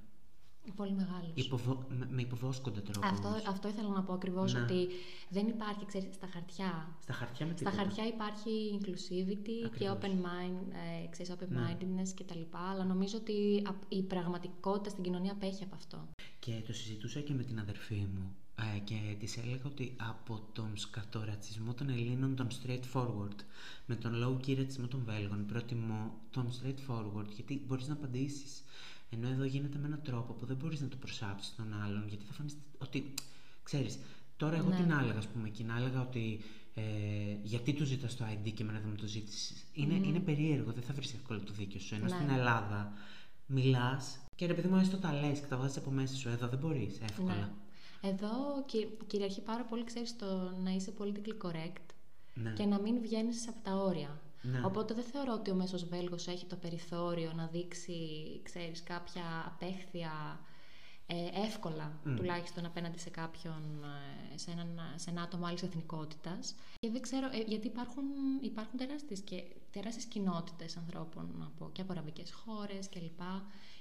[0.75, 1.31] Πολύ μεγάλος.
[1.33, 1.85] Υποβο...
[1.89, 3.07] με, με υποβόσκοντα τρόπο.
[3.07, 3.45] Αυτό, όμως.
[3.45, 4.61] αυτό ήθελα να πω ακριβώς, Ναι.
[4.61, 4.87] ότι
[5.29, 6.97] δεν υπάρχει, ξέρεις, στα χαρτιά.
[7.01, 7.83] Στα χαρτιά με Στα τίποτα.
[7.83, 9.97] χαρτιά υπάρχει inclusivity και Ακριβώς.
[9.97, 10.73] open mind,
[11.03, 11.77] ε, ξέρεις, open Ναι.
[11.77, 16.07] mindedness και τα λοιπά, αλλά νομίζω ότι απ- η πραγματικότητα στην κοινωνία απέχει από αυτό.
[16.39, 18.35] Και το συζητούσα και με την αδερφή μου
[18.75, 23.35] ε, και της έλεγα ότι από τον σκατορατσισμό των Ελλήνων τον straightforward
[23.85, 28.63] με τον low key ρατσισμό των Βέλγων προτιμώ τον straightforward γιατί μπορείς να απαντήσεις
[29.09, 32.25] ενώ εδώ γίνεται με έναν τρόπο που δεν μπορείς να το προσάψεις τον άλλον γιατί
[32.25, 33.13] θα φανείς ότι
[33.63, 33.97] ξέρεις
[34.37, 34.75] τώρα εγώ Ναι.
[34.75, 36.39] τι να έλεγα ας πούμε και να έλεγα ότι
[36.73, 36.81] ε,
[37.43, 40.83] γιατί του ζητάς το ID και εμένα δεν μου το ζήτησες είναι, είναι περίεργο δεν
[40.83, 42.09] θα βρεις εύκολα το δίκιο σου ενώ Ναι.
[42.09, 42.93] στην Ελλάδα
[43.45, 46.29] μιλάς και ρε παιδί μου, έστω τα λες και τα βγάζει από μέσα σου.
[46.29, 47.35] Εδώ δεν μπορείς εύκολα.
[47.35, 47.49] Ναι.
[48.07, 51.85] Εδώ κυ- κυριαρχεί πάρα πολύ, ξέρεις, το να είσαι politically correct
[52.33, 52.51] Ναι.
[52.53, 54.19] και να μην βγαίνεις από τα όρια.
[54.41, 54.61] Ναι.
[54.65, 57.99] Οπότε δεν θεωρώ ότι ο μέσος Βέλγος έχει το περιθώριο να δείξει,
[58.43, 60.39] ξέρεις, κάποια απέχθεια
[61.07, 62.15] ε, εύκολα, Μμ.
[62.15, 63.83] τουλάχιστον απέναντι σε κάποιον,
[64.33, 66.55] ε, σε, έναν, σε ένα άτομο άλλης εθνικότητας.
[66.79, 68.03] Και δεν ξέρω, ε, γιατί υπάρχουν,
[68.41, 73.21] υπάρχουν τεράστιες, και, τεράστιες κοινότητες ανθρώπων από, και από αραβικές χώρες κλπ.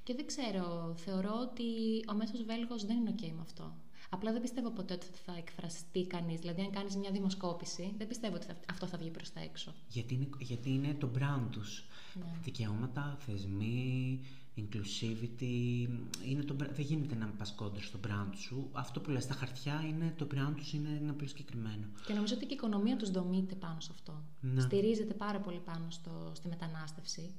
[0.03, 1.65] Και δεν ξέρω, θεωρώ ότι
[2.11, 3.75] ο μέσος Βέλγος δεν είναι ok με αυτό.
[4.15, 6.41] Απλά δεν πιστεύω ποτέ ότι θα εκφραστεί κανείς.
[6.41, 9.73] Δηλαδή, αν κάνεις μια δημοσκόπηση, δεν πιστεύω ότι θα- αυτό θα βγει προς τα έξω.
[9.89, 11.85] Γιατί, είναι, γιατί είναι το brand τους.
[12.15, 12.25] Ναι.
[12.43, 14.21] Δικαιώματα, θεσμοί,
[14.57, 15.89] inclusivity.
[16.29, 18.69] Είναι το, bra- δεν γίνεται να πας κόντρα στο brand σου.
[18.73, 21.87] Αυτό που λες στα χαρτιά είναι το brand τους είναι, είναι πολύ συγκεκριμένο.
[22.07, 24.23] Και νομίζω ότι και η οικονομία τους δομείται πάνω σε αυτό.
[24.41, 24.61] Ναι.
[24.61, 27.35] Στηρίζεται πάρα πολύ πάνω στο, στη μετανάστευση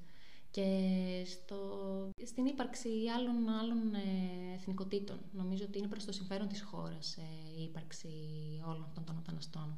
[0.56, 1.58] και στο,
[2.26, 5.18] στην ύπαρξη άλλων, άλλων ε, εθνικοτήτων.
[5.32, 8.08] Νομίζω ότι είναι προς το συμφέρον της χώρας ε, η ύπαρξη
[8.66, 9.78] όλων αυτών των μεταναστών.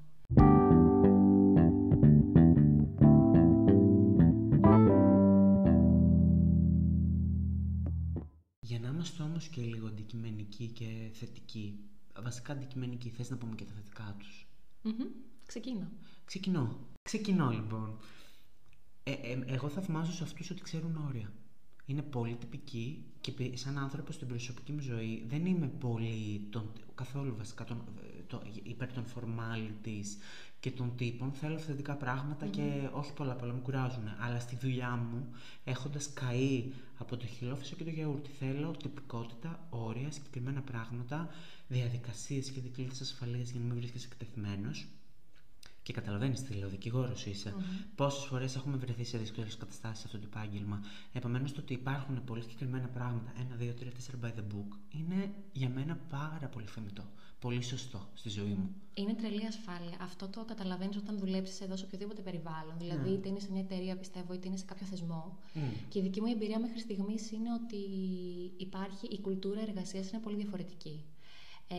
[8.60, 11.80] Για να είμαστε όμως και λίγο αντικειμενικοί και θετικοί,
[12.24, 14.48] βασικά αντικειμενικοί, θες να πούμε και τα θετικά τους.
[14.82, 15.08] Μμμ.
[15.46, 15.92] Ξεκίνα.
[16.26, 16.80] Ξεκινώ.
[17.02, 17.98] Ξεκινώ λοιπόν.
[19.08, 21.32] Ε, ε, εγώ θαυμάζω σε αυτούς ότι ξέρουν όρια.
[21.86, 26.72] Είναι πολύ τυπικοί και πι- σαν άνθρωπο στην προσωπική μου ζωή δεν είμαι πολύ τον,
[26.96, 30.06] καθόλου βασικά τον, ε, το, υπέρ των formalities
[30.60, 31.32] και των τύπων.
[31.32, 34.04] Θέλω αυθεντικά πράγματα και όχι πολλά πολλά με κουράζουν.
[34.20, 35.28] Αλλά στη δουλειά μου
[35.64, 41.30] έχοντας καεί από το χιλόφισο και το γιαούρτι θέλω τυπικότητα, όρια, συγκεκριμένα πράγματα,
[41.68, 44.88] διαδικασίες και δικλείδες ασφαλείας για να μην βρίσκεσαι εκτεθειμένος
[45.88, 47.54] Και καταλαβαίνεις τι λέω, δικηγόρος είσαι.
[47.58, 47.86] Mm-hmm.
[47.96, 50.84] Πόσες φορές έχουμε βρεθεί σε δύσκολες καταστάσεις σε αυτό το επάγγελμα.
[51.14, 55.32] Επομένως, το ότι υπάρχουν πολύ συγκεκριμένα πράγματα, ένα, δύο, τρία, τέσσερα by the book, είναι
[55.52, 57.04] για μένα πάρα πολύ θεμητό.
[57.40, 58.70] Πολύ σωστό στη ζωή μου.
[58.94, 59.98] Είναι τρελή ασφάλεια.
[60.02, 62.76] Αυτό το καταλαβαίνεις όταν δουλέψεις εδώ σε οποιοδήποτε περιβάλλον.
[62.78, 63.14] Δηλαδή, mm.
[63.14, 65.38] είτε είναι σε μια εταιρεία, πιστεύω, είτε είναι σε κάποιο θεσμό.
[65.56, 65.60] Mm.
[65.90, 67.82] Και η δική μου εμπειρία μέχρι στιγμής είναι ότι
[68.58, 71.04] υπάρχει η κουλτούρα εργασίας είναι πολύ διαφορετική.
[71.68, 71.76] Ε,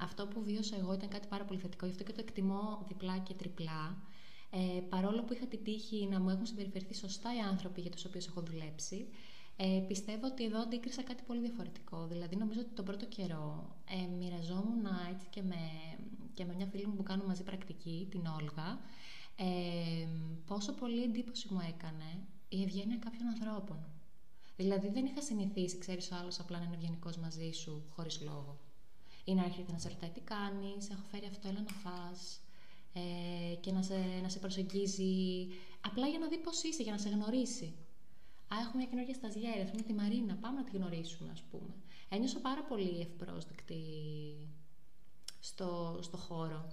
[0.00, 3.18] αυτό που βίωσα εγώ ήταν κάτι πάρα πολύ θετικό, γι' αυτό και το εκτιμώ διπλά
[3.18, 3.96] και τριπλά.
[4.50, 8.04] Ε, παρόλο που είχα την τύχη να μου έχουν συμπεριφερθεί σωστά οι άνθρωποι για τους
[8.04, 9.08] οποίους έχω δουλέψει,
[9.56, 12.06] ε, πιστεύω ότι εδώ αντίκρισα κάτι πολύ διαφορετικό.
[12.06, 15.56] Δηλαδή, νομίζω ότι τον πρώτο καιρό ε, μοιραζόμουν έτσι και με,
[16.34, 18.80] και με μια φίλη μου που κάνω μαζί πρακτική, την Όλγα,
[19.36, 20.08] ε,
[20.46, 23.78] πόσο πολύ εντύπωση μου έκανε η ευγένεια κάποιων ανθρώπων.
[24.56, 28.58] Δηλαδή, δεν είχα συνηθίσει, ξέρεις ο άλλος απλά να είναι ευγενικός μαζί σου χωρίς λόγο
[29.24, 32.40] ή να έρχεται να σε ρωτάει τι κάνεις, έχω φέρει αυτό, έλα να φας
[32.92, 35.48] ε, και να σε, να σε προσεγγίζει
[35.80, 37.74] απλά για να δει πώς είσαι, για να σε γνωρίσει.
[38.48, 41.74] Α, έχουμε μια καινούργια σταζιέρα, έχουμε τη Μαρίνα, πάμε να τη γνωρίσουμε, ας πούμε.
[42.08, 43.82] Ένιωσα πάρα πολύ ευπρόσδεκτη
[45.40, 46.72] στο, στο χώρο.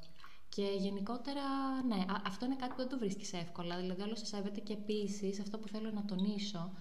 [0.50, 1.42] Και γενικότερα,
[1.88, 3.78] ναι, αυτό είναι κάτι που δεν το βρίσκεις εύκολα.
[3.78, 6.72] Δηλαδή, όλο σε σέβεται και επίσης αυτό που θέλω να τονίσω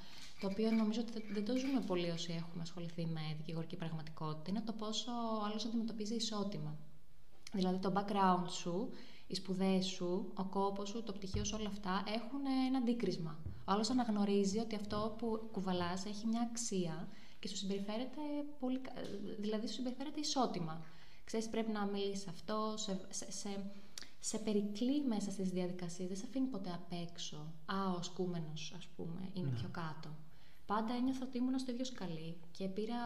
[0.40, 4.62] το οποίο νομίζω ότι δεν το ζούμε πολύ όσοι έχουμε ασχοληθεί με δικηγορική πραγματικότητα, είναι
[4.66, 6.76] το πόσο ο άλλος αντιμετωπίζει ισότιμα.
[7.52, 8.90] Δηλαδή το background σου,
[9.26, 13.38] οι σπουδές σου, ο κόπος σου, το πτυχίο σου, όλα αυτά έχουν ένα αντίκρισμα.
[13.46, 18.20] Ο άλλος αναγνωρίζει ότι αυτό που κουβαλάς έχει μια αξία και σου συμπεριφέρεται,
[18.60, 18.80] πολύ,
[19.38, 20.84] δηλαδή σου συμπεριφέρεται ισότιμα.
[21.24, 23.70] Ξέρεις, πρέπει να μιλήσεις αυτό, σε, σε, σε,
[24.20, 27.36] σε περικλεί μέσα στις διαδικασίες, δεν σε αφήνει ποτέ απ' έξω.
[27.66, 29.56] Α, ο σκούμενος, ας πούμε, είναι ναι.
[29.56, 30.08] πιο κάτω
[30.70, 33.00] πάντα ένιωθα ότι ήμουν στο ίδιο σκαλί και πήρα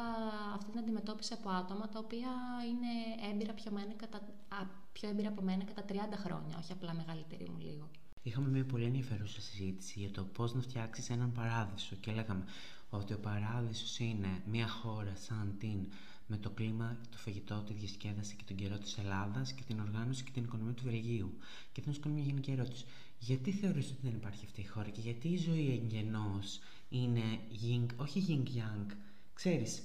[0.54, 2.30] αυτή την αντιμετώπιση από άτομα τα οποία
[2.70, 2.92] είναι
[3.30, 5.94] έμπειρα πιο, μένα κατά, α, πιο έμπειρα από μένα κατά 30
[6.24, 7.90] χρόνια, όχι απλά μεγαλύτερη μου λίγο.
[8.22, 12.44] Είχαμε μια πολύ ενδιαφέρουσα συζήτηση για το πώς να φτιάξεις έναν παράδεισο και λέγαμε
[12.90, 15.78] ότι ο παράδεισος είναι μια χώρα σαν την
[16.26, 20.24] με το κλίμα, το φαγητό, τη διασκέδαση και τον καιρό της Ελλάδας και την οργάνωση
[20.24, 21.36] και την οικονομία του Βελγίου.
[21.72, 22.84] Και θα σου κάνω μια γενική ερώτηση.
[23.18, 26.60] Γιατί θεωρείς ότι δεν υπάρχει αυτή η χώρα και γιατί η ζωή εγγενώς
[26.92, 28.94] είναι yin, όχι yin yang,
[29.34, 29.82] ξέρεις,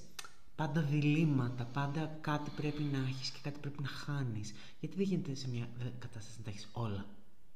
[0.56, 4.52] πάντα διλήμματα, πάντα κάτι πρέπει να έχεις και κάτι πρέπει να χάνεις.
[4.80, 5.68] Γιατί δεν γίνεται σε μια
[5.98, 7.06] κατάσταση να τα έχεις όλα.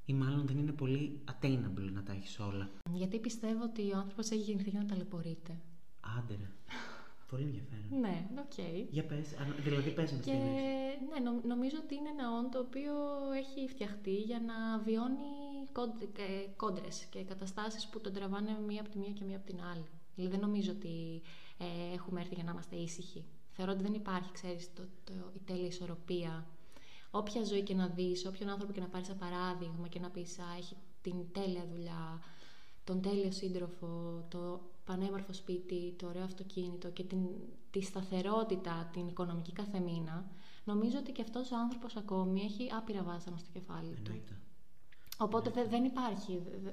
[0.05, 2.71] Ή μάλλον δεν είναι πολύ attainable να τα έχεις όλα.
[2.93, 5.61] Γιατί πιστεύω ότι ο άνθρωπος έχει γεννηθεί για να ταλαιπωρείται.
[6.19, 6.49] Άντε ρε.
[7.33, 8.01] Πολύ ενδιαφέρον.
[8.01, 8.53] Ναι, OK.
[8.57, 8.87] Okay.
[8.91, 9.27] Για πες,
[9.63, 11.19] δηλαδή πες με και, Ναι,
[11.55, 12.93] νομίζω ότι είναι ένα όν το οποίο
[13.43, 15.33] έχει φτιαχτεί για να βιώνει
[16.57, 19.87] κόντρες και καταστάσεις που τον τραβάνε μία από τη μία και μία από την άλλη.
[20.15, 21.23] Δηλαδή δεν νομίζω ότι
[21.59, 23.25] ε, έχουμε έρθει για να είμαστε ήσυχοι.
[23.51, 26.47] Θεωρώ ότι δεν υπάρχει, ξέρεις, το, το, η τέλεια ισορροπία.
[27.11, 30.39] Όποια ζωή και να δεις, όποιον άνθρωπο και να πάρεις σαν παράδειγμα και να πεις
[30.39, 32.23] «Α, έχει την τέλεια δουλειά,
[32.85, 34.61] τον τέλειο σύντροφο, το
[34.93, 37.19] πανέμορφο σπίτι, το ωραίο αυτοκίνητο και την,
[37.71, 40.31] τη σταθερότητα, την οικονομική καθεμήνα,
[40.65, 44.21] νομίζω ότι και αυτός ο άνθρωπος ακόμη έχει άπειρα βάσανα στο κεφάλι του.
[45.19, 46.71] Οπότε δε, δεν, υπάρχει, δε,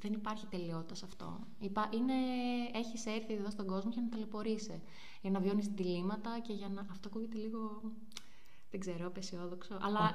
[0.00, 1.46] δεν υπάρχει τελειότητα σε αυτό.
[1.90, 2.14] Είναι,
[2.72, 4.80] έχεις έρθει εδώ στον κόσμο για να ταλαιπωρείσαι,
[5.22, 6.80] για να βιώνεις διλήμματα και για να...
[6.90, 7.82] Αυτό ακούγεται λίγο
[8.70, 9.78] δεν ξέρω, απεσιόδοξο.
[9.80, 10.12] Αλλά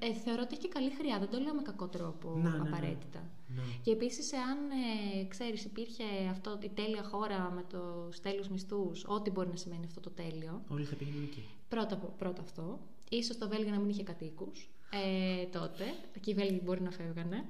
[0.00, 1.18] ε, ε, θεωρώ ότι έχει και καλή χρειά.
[1.18, 2.68] Δεν το λέω με κακό τρόπο ναι, ναι, ναι.
[2.68, 3.30] απαραίτητα.
[3.46, 3.62] Ναι.
[3.82, 9.30] Και επίσης, εάν ε, ξέρεις, υπήρχε αυτό η τέλεια χώρα με του τέλειου μισθούς, ό,τι
[9.30, 10.62] μπορεί να σημαίνει αυτό το τέλειο.
[10.68, 11.44] Όλοι θα πήγαιναν εκεί.
[11.68, 12.80] Πρώτα, πρώτα αυτό.
[13.10, 14.70] Ίσως το Βέλγιο να μην είχε κατοίκους.
[14.92, 15.84] Ε, τότε.
[16.16, 17.44] Εκεί οι Βέλγοι μπορεί να φεύγανε.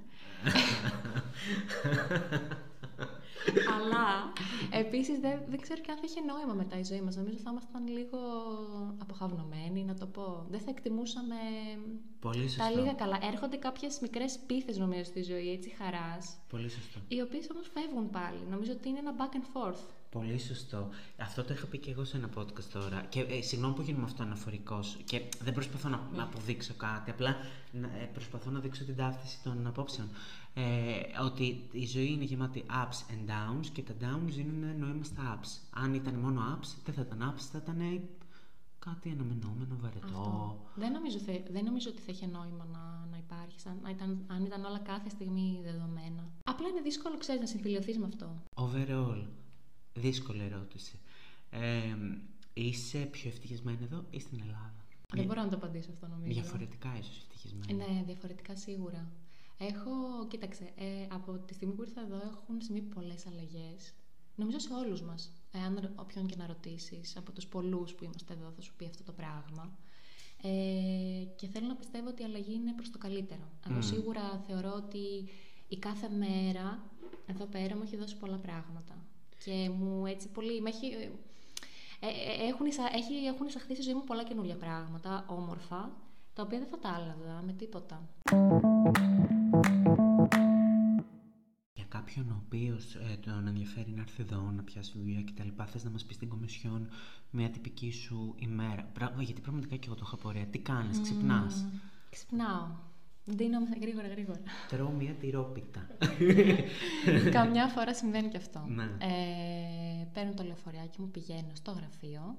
[3.74, 4.32] Αλλά
[4.70, 7.16] επίσης δεν, δεν ξέρω και αν θα είχε νόημα μετά η ζωή μας.
[7.16, 8.18] Νομίζω θα ήμασταν λίγο
[8.98, 10.46] αποχαυνομένοι, να το πω.
[10.50, 11.34] Δεν θα εκτιμούσαμε
[12.20, 12.62] Πολύ σωστό.
[12.62, 13.18] τα λίγα καλά.
[13.22, 16.36] Έρχονται κάποιες μικρές πίθες νομίζω στη ζωή, έτσι χαράς.
[16.48, 16.98] Πολύ σωστό.
[17.08, 18.38] Οι οποίες όμως φεύγουν πάλι.
[18.50, 19.84] Νομίζω ότι είναι ένα back and forth.
[20.10, 20.88] Πολύ σωστό.
[21.18, 23.00] Αυτό το είχα πει και εγώ σε ένα podcast τώρα.
[23.08, 27.10] Και ε, συγγνώμη που γίνομαι αυτό αναφορικός και δεν προσπαθώ να, να αποδείξω κάτι.
[27.10, 27.36] Απλά
[28.00, 30.08] ε, προσπαθώ να δείξω την ταύτιση των απόψεων.
[30.54, 35.40] Ε, ότι η ζωή είναι γεμάτη ups and downs και τα downs δίνουν νόημα στα
[35.40, 35.48] ups.
[35.70, 38.08] Αν ήταν μόνο ups, δεν θα ήταν ups, θα ήταν
[38.78, 40.06] κάτι αναμενόμενο, βαρετό.
[40.06, 40.60] Αυτό.
[40.74, 41.18] Δεν, νομίζω,
[41.50, 45.08] δεν νομίζω ότι θα είχε νόημα να, να υπάρχει, αν ήταν, αν ήταν όλα κάθε
[45.08, 46.22] στιγμή δεδομένα.
[46.44, 48.42] Απλά είναι δύσκολο, ξέρεις, να συμφιλειωθείς με αυτό.
[48.54, 49.22] Overall,
[49.94, 50.98] δύσκολη ερώτηση.
[51.50, 51.96] Ε,
[52.54, 54.74] είσαι πιο ευτυχισμένη εδώ ή στην Ελλάδα;
[55.14, 56.32] Δεν μπορώ να το απαντήσω αυτό νομίζω.
[56.32, 57.74] Διαφορετικά ίσως ευτυχισμένη.
[57.74, 59.12] Ναι, διαφορετικά σίγουρα.
[59.58, 63.94] Έχω, κοίταξε, ε, από τη στιγμή που ήρθα εδώ έχουν συμβεί πολλές αλλαγές.
[64.36, 65.32] Νομίζω σε όλους μας.
[65.52, 69.02] Εάν όποιον και να ρωτήσεις, από τους πολλούς που είμαστε εδώ, θα σου πει αυτό
[69.02, 69.78] το πράγμα.
[70.42, 73.48] Ε, και θέλω να πιστεύω ότι η αλλαγή είναι προς το καλύτερο.
[73.70, 75.28] Εγώ σίγουρα θεωρώ ότι
[75.68, 76.90] η κάθε μέρα
[77.26, 79.04] εδώ πέρα μου έχει δώσει πολλά πράγματα.
[79.44, 80.60] Και μου έτσι πολύ...
[80.60, 80.86] Με έχει,
[82.00, 85.92] ε, ε, έχουν, εισα, έχει, έχουν εισαχθεί στη ζωή μου πολλά καινούργια πράγματα, όμορφα,
[86.34, 88.08] τα οποία δεν θα τα άλλαζα με τίποτα.
[91.72, 95.84] Για κάποιον ο οποίος ε, τον ενδιαφέρει να έρθει εδώ, να πιάσει βιβλία κτλ., θες
[95.84, 96.88] να μας πεις στην Κομισιόν
[97.30, 98.90] μια τυπική σου ημέρα.
[98.92, 100.46] Πράγμα, γιατί πραγματικά και εγώ το είχα πορεία.
[100.46, 101.66] Τι κάνεις, mm, ξυπνάς;
[102.10, 102.68] Ξυπνάω.
[103.36, 104.40] Δίνω γρήγορα, γρήγορα.
[104.68, 105.86] Τρώω μια τυρόπιτα.
[107.38, 108.64] Καμιά φορά συμβαίνει και αυτό.
[108.68, 108.82] Ναι.
[108.82, 112.36] Ε, παίρνω το λεωφορειάκι μου, πηγαίνω στο γραφείο.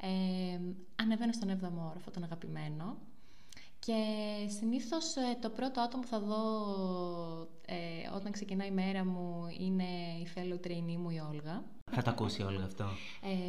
[0.00, 0.60] Ε,
[0.96, 2.96] ανεβαίνω στον 7ο όροφο, τον αγαπημένο.
[3.78, 3.94] Και
[4.58, 6.42] συνήθως ε, το πρώτο άτομο που θα δω
[7.66, 9.88] ε, όταν ξεκινάει η μέρα μου είναι
[10.22, 11.62] η fellow trainee μου η Όλγα.
[11.90, 12.84] Θα το ακούσει η Όλγα αυτό;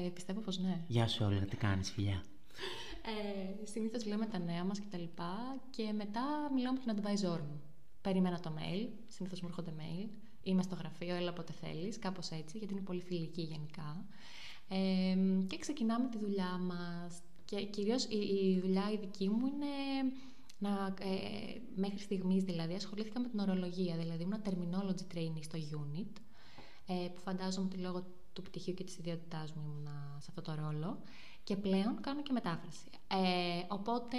[0.06, 0.82] Ε, πιστεύω πως ναι.
[0.88, 2.24] Γεια σου Όλγα, τι κάνεις φιλιά;
[3.02, 5.04] Ε, Συνήθως λέμε τα νέα μας κτλ.
[5.04, 7.62] Και, και μετά μιλάω με την advisor μου.
[8.02, 10.10] Περίμενα το mail, συνήθως μου έρχονται mail.
[10.44, 14.06] Είμαι στο γραφείο, έλα όποτε θέλεις, κάπως έτσι, γιατί είναι πολύ φιλική γενικά.
[14.68, 15.16] Ε,
[15.48, 17.22] και ξεκινάμε τη δουλειά μας.
[17.46, 19.66] Και κυρίως η, η, δουλειά η δική μου είναι
[20.58, 23.98] να, ε, μέχρι στιγμής δηλαδή ασχολήθηκα με την ορολογία.
[23.98, 26.22] Δηλαδή ήμουν terminology training στο unit,
[26.88, 29.88] ε, που φαντάζομαι ότι λόγω του πτυχίου και της ιδιότητάς μου ήμουν
[30.20, 31.02] σε αυτό το ρόλο
[31.44, 32.86] και πλέον κάνω και μετάφραση.
[33.08, 34.18] Ε, οπότε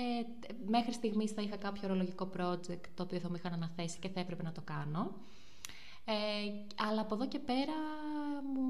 [0.66, 4.20] μέχρι στιγμής θα είχα κάποιο ορολογικό project το οποίο θα μου είχαν αναθέσει και θα
[4.20, 5.14] έπρεπε να το κάνω.
[6.04, 6.12] Ε,
[6.88, 7.78] αλλά από εδώ και πέρα
[8.54, 8.62] μου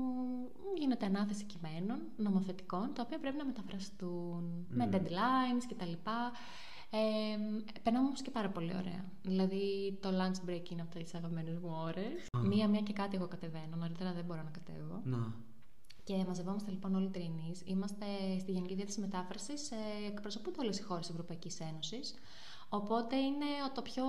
[0.78, 4.98] γίνεται ανάθεση κειμένων, νομοθετικών, τα οποία πρέπει να μεταφραστούν με ναι.
[4.98, 5.92] deadlines κτλ.
[6.94, 7.36] Ε,
[7.82, 9.04] περνάμε όμως και πάρα πολύ ωραία.
[9.22, 12.26] Δηλαδή το lunch break είναι από τι αγαπημένε μου ώρες.
[12.42, 13.76] Μία-μία και κάτι εγώ κατεβαίνω.
[13.76, 15.00] Νωρίτερα δεν μπορώ να κατέβω.
[15.04, 15.34] Να.
[16.04, 17.52] Και μαζευόμαστε λοιπόν όλοι οι τρινεί.
[17.64, 18.06] Είμαστε
[18.40, 22.14] στη Γενική Διεύθυνση Μετάφρασης, ε, εκπροσωπούνται όλες οι χώρες της Ευρωπαϊκής Ένωσης.
[22.68, 24.04] Οπότε είναι το πιο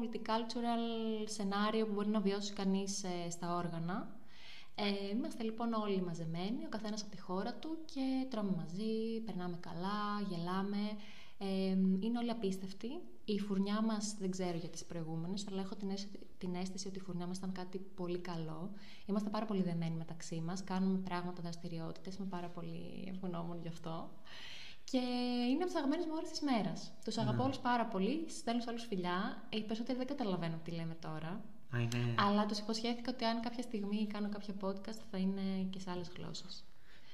[0.00, 0.84] multicultural
[1.24, 4.16] σενάριο που μπορεί να βιώσει κανείς ε, στα όργανα.
[4.74, 9.56] Ε, είμαστε λοιπόν όλοι μαζεμένοι, ο καθένας από τη χώρα του και τρώμε μαζί, περνάμε
[9.60, 10.96] καλά, γελάμε.
[11.38, 11.46] Ε,
[12.00, 12.88] είναι όλοι απίστευτοι.
[13.24, 16.98] Η φουρνιά μας δεν ξέρω για τις προηγούμενες, αλλά έχω την αίσθηση, την αίσθηση ότι
[16.98, 18.70] η φουρνιά μας ήταν κάτι πολύ καλό.
[19.06, 22.16] Είμαστε πάρα πολύ δεμένοι μεταξύ μας, κάνουμε πράγματα, δραστηριότητες.
[22.16, 24.10] Είμαι πάρα πολύ ευγνώμων γι' αυτό.
[24.84, 24.98] Και
[25.48, 26.92] είναι από τις αγαπημένες μου ώρες της μέρας.
[27.04, 27.22] Τους ναι.
[27.22, 29.46] αγαπώ όλους πάρα πολύ, στέλνω σε άλλου φιλιά.
[29.50, 31.44] Οι περισσότεροι δεν καταλαβαίνουν τι λέμε τώρα.
[32.16, 36.10] Αλλά τους υποσχέθηκα ότι αν κάποια στιγμή κάνω κάποιο podcast θα είναι και σε άλλες
[36.16, 36.64] γλώσσες.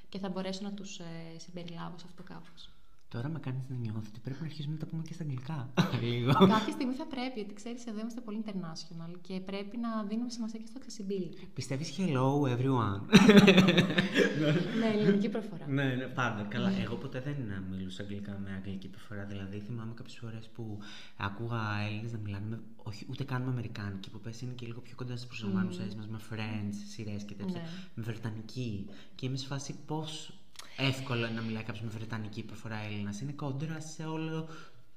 [0.09, 2.71] Και θα μπορέσω να τους ε, συμπεριλάβω σε αυτό κάπως.
[3.15, 5.71] Τώρα με κάνεις να νιώθω ότι πρέπει να αρχίσουμε να τα πούμε και στα αγγλικά.
[6.03, 6.33] Λίγο.
[6.33, 10.61] Κάποια στιγμή θα πρέπει, γιατί ξέρεις, εδώ είμαστε πολύ international και πρέπει να δίνουμε σημασία
[10.61, 11.49] και στο accessibility.
[11.55, 13.01] Πιστεύεις hello everyone;
[14.81, 15.67] ναι, ελληνική προφορά.
[15.69, 16.43] ναι, ναι, πάντα.
[16.43, 16.71] Καλά.
[16.71, 16.83] Ναι.
[16.83, 17.37] Εγώ ποτέ δεν
[17.71, 19.25] μιλούσα αγγλικά με αγγλική προφορά.
[19.25, 20.79] Δηλαδή θυμάμαι κάποιες φορές που
[21.17, 22.61] άκουγα Έλληνες να μιλάνε με.
[22.77, 25.97] Όχι, ούτε καν με Αμερικάνικη, που πέσει είναι και λίγο πιο κοντά στις προσωμάνουσες mm.
[25.97, 27.61] μας, με Friends, σειρές και τέτοια.
[27.61, 27.69] Ναι.
[27.95, 28.87] Με Βρετανική.
[29.15, 30.40] Και είμαι σε φάση πώς
[30.81, 33.21] εύκολο να μιλάει κάποιος με βρετανική προφορά Έλληνας.
[33.21, 34.49] Είναι κόντρα σε όλο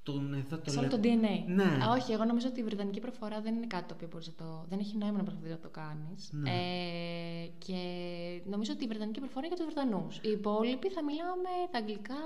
[0.04, 1.44] τον εδώ το Σε όλο το DNA.
[1.48, 1.64] Ναι.
[1.64, 4.34] Α, όχι, εγώ νομίζω ότι η βρετανική προφορά δεν είναι κάτι το οποίο μπορείς να
[4.34, 4.66] το.
[4.70, 6.30] Δεν έχει νόημα να προσπαθείς να το κάνεις.
[6.32, 6.50] Ναι.
[6.50, 7.80] Ε, και
[8.46, 10.18] νομίζω ότι η βρετανική προφορά είναι για τους Βρετανούς.
[10.18, 12.22] Οι υπόλοιποι θα μιλάμε τα αγγλικά.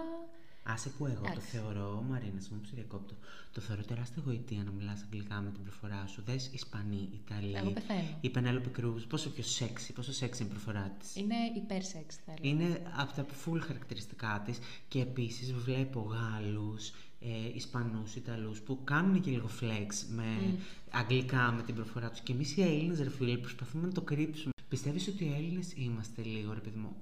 [0.69, 3.15] Άσε που εγώ το θεωρώ, Μαρίνα, σε μου διακόπτω.
[3.51, 6.23] Το θεωρώ τεράστια γοητεία να μιλάς αγγλικά με την προφορά σου.
[6.25, 7.56] Δες Ισπανοί, Ιταλοί.
[7.56, 8.17] Εγώ πεθαίνω.
[8.21, 11.15] Η Πενέλοπη Κρούζ, πόσο πιο σεξι, πόσο σεξι είναι η προφορά της.
[11.15, 14.58] Είναι υπέρ σεξ, θα Είναι από τα full χαρακτηριστικά της.
[14.88, 20.60] Και επίσης βλέπω Γάλλους, ε, Ισπανούς, Ιταλούς που κάνουν και λίγο flex με mm.
[20.91, 22.19] αγγλικά με την προφορά τους.
[22.19, 24.51] Και εμείς οι Έλληνες, ρε φίλε, προσπαθούμε να το κρύψουμε.
[24.69, 26.95] Πιστεύεις ότι οι Έλληνες είμαστε λίγο, ρε παιδί μου,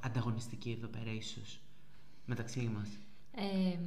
[0.00, 1.58] ανταγωνιστικοί εδώ πέρα, ίσως
[2.26, 2.88] μεταξύ μας;
[3.36, 3.78] Ε,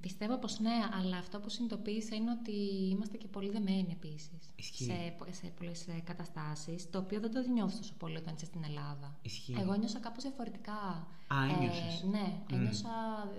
[0.00, 2.52] πιστεύω πως ναι, αλλά αυτό που συνειδητοποίησα είναι ότι
[2.90, 7.78] είμαστε και πολύ δεμένοι επίσης σε, σε πολλές ε, καταστάσεις, το οποίο δεν το νιώθω
[7.78, 9.18] τόσο πολύ όταν είσαι στην Ελλάδα.
[9.22, 9.56] Ισχύει.
[9.58, 11.06] Εγώ νιώσα κάπως διαφορετικά.
[11.26, 12.52] Α, ε, ναι, mm.
[12.52, 12.90] ένιωσα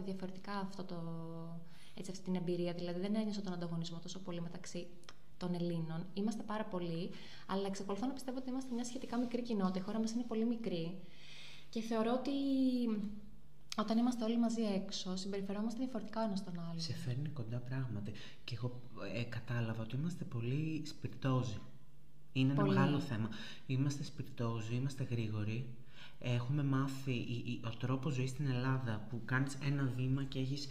[0.05, 0.95] διαφορετικά αυτό το,
[1.93, 2.73] έτσι, αυτή την εμπειρία.
[2.73, 4.87] Δηλαδή δεν ένιωσα τον ανταγωνισμό τόσο πολύ μεταξύ
[5.37, 6.05] των Ελλήνων.
[6.13, 7.09] Είμαστε πάρα πολλοί,
[7.47, 9.79] αλλά εξακολουθώ να πιστεύω ότι είμαστε μια σχετικά μικρή κοινότητα.
[9.79, 10.99] Η χώρα μας είναι πολύ μικρή
[11.69, 12.31] και θεωρώ ότι
[13.77, 16.79] όταν είμαστε όλοι μαζί έξω, συμπεριφερόμαστε διαφορετικά ένας τον άλλο.
[16.79, 18.11] Σε φέρνει κοντά πράγματι.
[18.43, 18.81] Και εγώ
[19.13, 21.59] ε, κατάλαβα ότι είμαστε πολύ σπιρτόζοι.
[22.33, 23.29] Είναι ένα μεγάλο θέμα.
[23.65, 25.65] Είμαστε σπιρτόζοι, είμαστε γρήγοροι.
[26.21, 27.25] Έχουμε μάθει
[27.65, 30.67] ο τρόπος ζωής στην Ελλάδα που κάνεις ένα βήμα και έχεις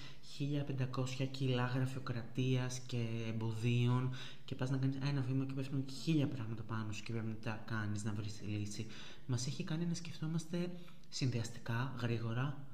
[1.19, 4.11] 1500 κιλά γραφειοκρατίας και εμποδίων
[4.45, 7.35] και πας να κάνεις ένα βήμα και πέφτουν χίλια πράγματα πάνω σου και πρέπει να
[7.35, 8.87] τα κάνεις να βρεις λύση.
[9.27, 10.71] Μας έχει κάνει να σκεφτόμαστε
[11.09, 12.68] συνδυαστικά, γρήγορα,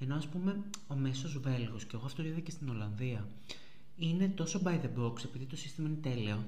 [0.00, 3.28] Ενώ ας πούμε ο μέσος Βέλγος, και εγώ αυτό το είδα και στην Ολλανδία,
[3.96, 6.44] είναι τόσο by the box, επειδή το σύστημα είναι τέλειο,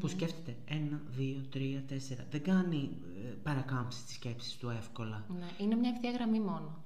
[0.00, 2.26] που σκέφτεται ένα, δύο, τρία, τέσσερα.
[2.30, 2.90] Δεν κάνει
[3.24, 5.24] ε, παρακάμψη της σκέψης του εύκολα.
[5.38, 6.84] Ναι, είναι μια ευθεία γραμμή μόνο.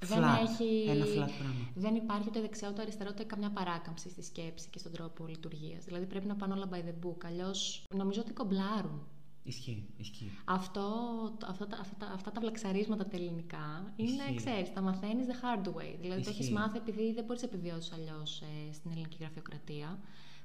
[0.00, 0.38] Δεν, Flat.
[0.42, 0.84] έχει...
[0.88, 1.68] Ένα flat πράγμα.
[1.74, 5.84] δεν υπάρχει ούτε δεξιά ούτε αριστερό ούτε καμιά παράκαμψη στη σκέψη και στον τρόπο λειτουργίας.
[5.84, 7.24] Δηλαδή πρέπει να πάνε όλα by the book.
[7.24, 9.00] Αλλιώς νομίζω ότι κομπλάρουν.
[9.44, 10.30] Ισχύει, ισχύει.
[10.44, 10.82] Αυτό,
[11.38, 14.34] το- αυτά, τα, αυτά, τα- αυτά τα βλαξαρίσματα τα ελληνικά είναι, Ισχύει.
[14.34, 15.94] ξέρεις, τα μαθαίνεις the hard way.
[16.00, 16.42] Δηλαδή το Ισχύει.
[16.42, 19.98] έχεις μάθει επειδή δεν μπορείς να επιβιώσεις αλλιώς ε, στην ελληνική γραφειοκρατία.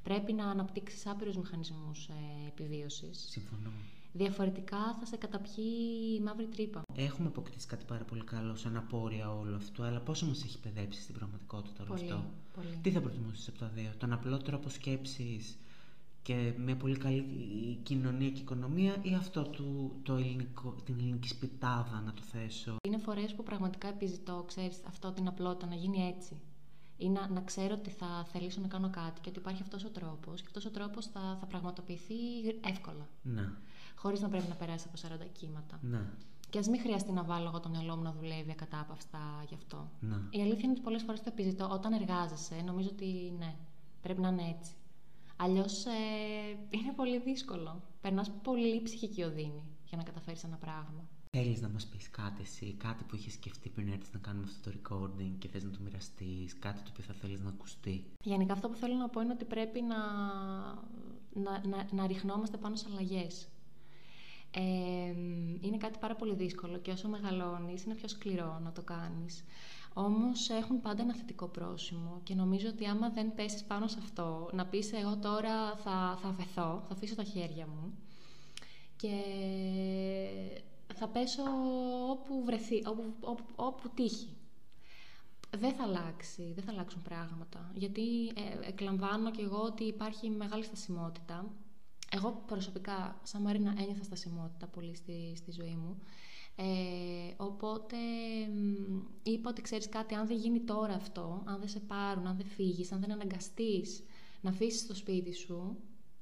[0.03, 2.13] Πρέπει να αναπτύξεις άπειρους μηχανισμούς ε,
[2.47, 3.25] επιβίωσης.
[3.29, 3.69] Συμφωνώ.
[4.13, 6.81] Διαφορετικά θα σε καταπιεί η μαύρη τρύπα.
[6.95, 11.01] Έχουμε αποκτήσει κάτι πάρα πολύ καλό σαν απόρρια όλο αυτό, αλλά πόσο μας έχει παιδέψει
[11.01, 12.23] στην πραγματικότητα όλο Πολύ, αυτό;
[12.55, 12.79] πολύ.
[12.81, 15.57] Τι θα προτιμούσε από τα δύο, τον απλό τρόπο σκέψης
[16.27, 17.23] και μια πολύ καλή
[17.83, 22.97] κοινωνία και οικονομία ή αυτό του, το ελληνικό, την ελληνική σπιτάδα να το θέσω; Είναι
[22.97, 26.41] φορές που πραγματικά επιζητώ, ξέρεις, αυτό την απλότητα, να γίνει έτσι.
[26.97, 29.89] Ή να, να ξέρω ότι θα θελήσω να κάνω κάτι και ότι υπάρχει αυτός ο
[29.89, 32.15] τρόπος και αυτός ο τρόπος θα, θα πραγματοποιηθεί
[32.69, 33.07] εύκολα.
[33.21, 33.57] Να,
[33.95, 35.79] Χωρίς να πρέπει να περάσει από 40 κύματα.
[35.81, 36.13] να,
[36.49, 39.89] Και ας μην χρειαστεί να βάλω εγώ το μυαλό μου να δουλεύει ακατάπαυστα γι' αυτό.
[39.99, 40.27] να.
[40.29, 41.69] Η αλήθεια είναι ότι πολλές φορές το επιζητώ.
[41.71, 43.55] Όταν εργάζεσαι, νομίζω ότι ναι,
[44.01, 44.71] πρέπει να είναι έτσι.
[45.37, 45.89] Αλλιώς ε,
[46.69, 47.81] είναι πολύ δύσκολο.
[48.01, 51.07] Περνάς πολύ ψυχική οδύνη για να καταφέρεις ένα πράγμα.
[51.29, 54.69] Θέλεις να μας πεις κάτι εσύ, κάτι που είχες σκεφτεί πριν έρθεις να κάνουμε αυτό
[54.69, 58.03] το recording και θες να το μοιραστείς, κάτι το οποίο θα θέλεις να ακουστεί.
[58.23, 59.97] Γενικά αυτό που θέλω να πω είναι ότι πρέπει να,
[61.33, 63.47] να, να, να ριχνόμαστε πάνω σε αλλαγές.
[64.51, 64.61] Ε,
[65.61, 69.43] είναι κάτι πάρα πολύ δύσκολο και όσο μεγαλώνεις είναι πιο σκληρό να το κάνεις.
[69.93, 74.49] Όμως έχουν πάντα ένα θετικό πρόσημο και νομίζω ότι άμα δεν πέσεις πάνω σε αυτό,
[74.53, 77.93] να πεις εγώ τώρα θα, θα αφαιθώ, θα αφήσω τα χέρια μου
[78.95, 79.11] και
[80.93, 81.43] θα πέσω
[82.09, 84.35] όπου βρεθεί, όπου, όπου, όπου τύχει.
[85.57, 87.71] Δεν θα αλλάξει, δεν θα αλλάξουν πράγματα.
[87.73, 91.45] Γιατί ε, εκλαμβάνω και εγώ ότι υπάρχει μεγάλη στασιμότητα.
[92.11, 95.97] Εγώ προσωπικά, σαν Μαρίνα, ένιωθα στασιμότητα πολύ στη, στη ζωή μου.
[96.59, 97.97] Ε, οπότε
[98.55, 102.37] μ, είπα ότι ξέρεις κάτι, αν δεν γίνει τώρα αυτό, αν δεν σε πάρουν, αν
[102.37, 104.03] δεν φύγεις, αν δεν αναγκαστείς
[104.41, 105.77] να αφήσεις το σπίτι σου,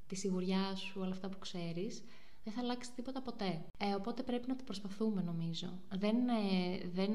[0.08, 2.04] τη σιγουριά σου, όλα αυτά που ξέρεις,
[2.44, 3.66] δεν θα αλλάξεις τίποτα ποτέ.
[3.78, 5.80] Ε, οπότε πρέπει να το προσπαθούμε νομίζω.
[5.96, 7.12] Δεν, ε, δεν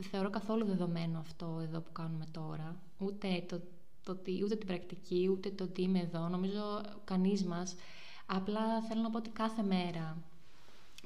[0.00, 2.82] θεωρώ καθόλου δεδομένο αυτό εδώ που κάνουμε τώρα.
[2.98, 3.60] Ούτε, το,
[4.04, 6.28] το, τι- ούτε την πρακτική, ούτε το τι είμαι εδώ.
[6.28, 7.74] Νομίζω κανείς μας.
[8.26, 10.22] Απλά θέλω να πω ότι κάθε μέρα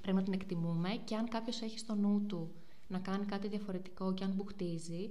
[0.06, 2.50] πρέπει να την εκτιμούμε και αν κάποιος έχει στο νου του
[2.88, 5.10] να κάνει κάτι διαφορετικό και αν μπουχτίζει,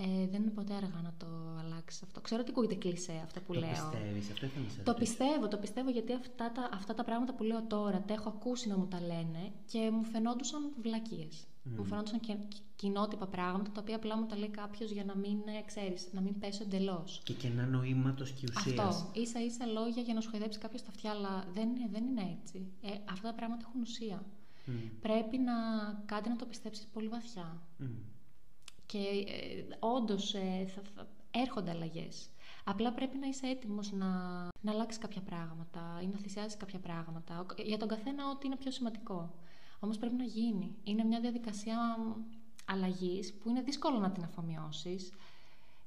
[0.00, 1.26] ε, δεν είναι ποτέ αργά να το
[1.64, 2.20] αλλάξει αυτό.
[2.20, 3.70] Ξέρω ότι ακούγεται κλεισέ αυτό που το λέω.
[3.70, 5.12] πιστεύεις, αυτό ήθελα να σε Το ρωτήσω.
[5.12, 8.68] πιστεύω, το πιστεύω γιατί αυτά τα, αυτά τα πράγματα που λέω τώρα τα έχω ακούσει
[8.68, 11.46] να μου τα λένε και μου φαινόντουσαν βλακίες.
[11.62, 12.36] Μου φαινόντουσαν και,
[12.76, 16.20] κοινότυπα πράγματα τα οποία απλά μου τα λέει κάποιος για να μην, ε, ξέρεις, να
[16.20, 17.20] μην πέσω εντελώς.
[17.24, 18.78] Και κενά νοήματος και ουσίας.
[18.78, 19.10] Αυτό.
[19.20, 22.38] ίσα ίσα λόγια για να σου χαϊδέψει κάποιος τα αυτιά, αλλά δεν, είναι- δεν είναι
[22.40, 22.66] έτσι.
[22.82, 24.24] Ε, αυτά τα πράγματα έχουν ουσία.
[24.66, 25.52] Μμ, Πρέπει να
[26.06, 27.60] κάτι να το πιστέψεις πολύ βαθιά.
[27.78, 27.86] μμ.
[28.86, 30.30] Και ε, όντως
[30.74, 32.28] θα, θα, έρχονται αλλαγές.
[32.64, 34.06] Απλά πρέπει να είσαι έτοιμος να,
[34.60, 37.40] να αλλάξεις κάποια πράγματα ή να θυσιάσεις κάποια πράγματα.
[37.40, 39.34] Ο- Για τον καθένα ό,τι είναι πιο σημαντικό.
[39.80, 40.74] Όμως πρέπει να γίνει.
[40.84, 41.78] Είναι μια διαδικασία
[42.64, 45.12] αλλαγής που είναι δύσκολο να την αφομοιώσεις.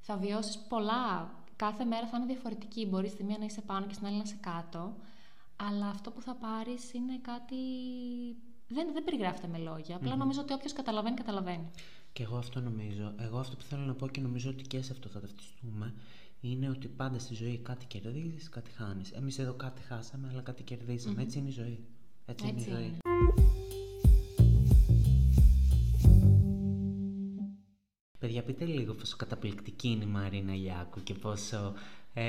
[0.00, 1.34] Θα βιώσεις πολλά.
[1.56, 2.86] Κάθε μέρα θα είναι διαφορετική.
[2.86, 4.94] Μπορείς στη μία να είσαι πάνω και στην άλλη να είσαι κάτω.
[5.56, 7.56] Αλλά αυτό που θα πάρεις είναι κάτι...
[8.68, 9.96] Δεν, δεν περιγράφεται με λόγια.
[9.96, 11.70] Απλά νομίζω ότι όποιος καταλαβαίνει, καταλαβαίνει.
[12.12, 13.14] Και εγώ αυτό νομίζω.
[13.18, 15.94] Εγώ αυτό που θέλω να πω και νομίζω ότι και σε αυτό θα ταυτιστούμε
[16.40, 19.10] είναι ότι πάντα στη ζωή κάτι κερδίζεις, κάτι χάνεις.
[19.10, 21.22] Εμείς εδώ κάτι χάσαμε, αλλά κάτι κερδίσαμε.
[21.22, 21.84] Έτσι είναι η ζωή.
[22.26, 22.84] Έτσι, Έτσι είναι η ζωή.
[22.84, 23.63] είναι.
[28.24, 31.72] Παιδιά, πείτε λίγο πόσο καταπληκτική είναι η Μαρίνα Γιάκου και πόσο
[32.14, 32.24] ε,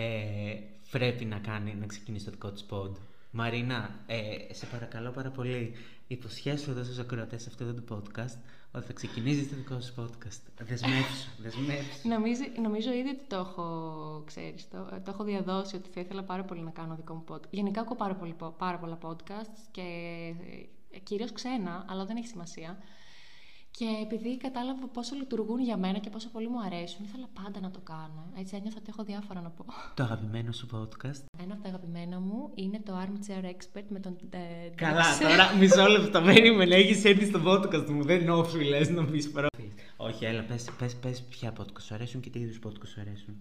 [0.91, 2.91] πρέπει να κάνει να ξεκινήσει το δικό της pod.
[3.31, 5.73] Μαρίνα, ε, σε παρακαλώ πάρα πολύ,
[6.07, 8.37] υποσχέσου εδώ στους ακροατές αυτού εδώ του podcast
[8.71, 10.41] ότι θα ξεκινήσεις το δικό σου podcast.
[10.59, 12.07] Δεσμεύσου, δεσμεύσου.
[12.07, 16.43] Νομίζω, νομίζω ήδη ότι το έχω, ξέρεις, το, το έχω διαδώσει ότι θα ήθελα πάρα
[16.43, 17.49] πολύ να κάνω δικό μου podcast.
[17.49, 19.81] Γενικά ακούω πάρα, πολύ, πάρα πολλά podcasts και
[20.91, 22.77] ε, κυρίως ξένα, αλλά δεν έχει σημασία.
[23.77, 27.71] Και επειδή κατάλαβα πόσο λειτουργούν για μένα και πόσο πολύ μου αρέσουν, ήθελα πάντα να
[27.71, 28.23] το κάνω.
[28.39, 29.65] Έτσι ένιωθα ότι έχω διάφορα να πω.
[29.93, 31.23] το αγαπημένο σου podcast.
[31.43, 34.37] Ένα από τα αγαπημένα μου είναι το Armchair Expert με τον ε,
[34.75, 35.21] Καλά, Dex.
[35.21, 36.21] τώρα μισό λεπτό.
[36.21, 38.03] Περίμενε, έχει έρθει στο podcast μου.
[38.03, 39.47] Δεν όφιλε να πει παρά.
[39.97, 43.35] Όχι, έλα, πες, πες, πες ποια podcast σου αρέσουν και τι είδους podcast σου αρέσουν.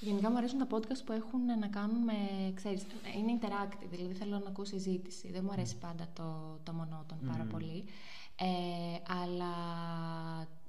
[0.00, 2.12] Γενικά μου αρέσουν τα podcast που έχουν να κάνουν με,
[2.54, 2.82] ξέρεις,
[3.18, 5.30] είναι interactive, δηλαδή θέλω να ακούω συζήτηση.
[5.32, 7.84] Δεν μου αρέσει πάντα το, το μονότον πάρα πολύ.
[8.36, 9.54] Ε, αλλά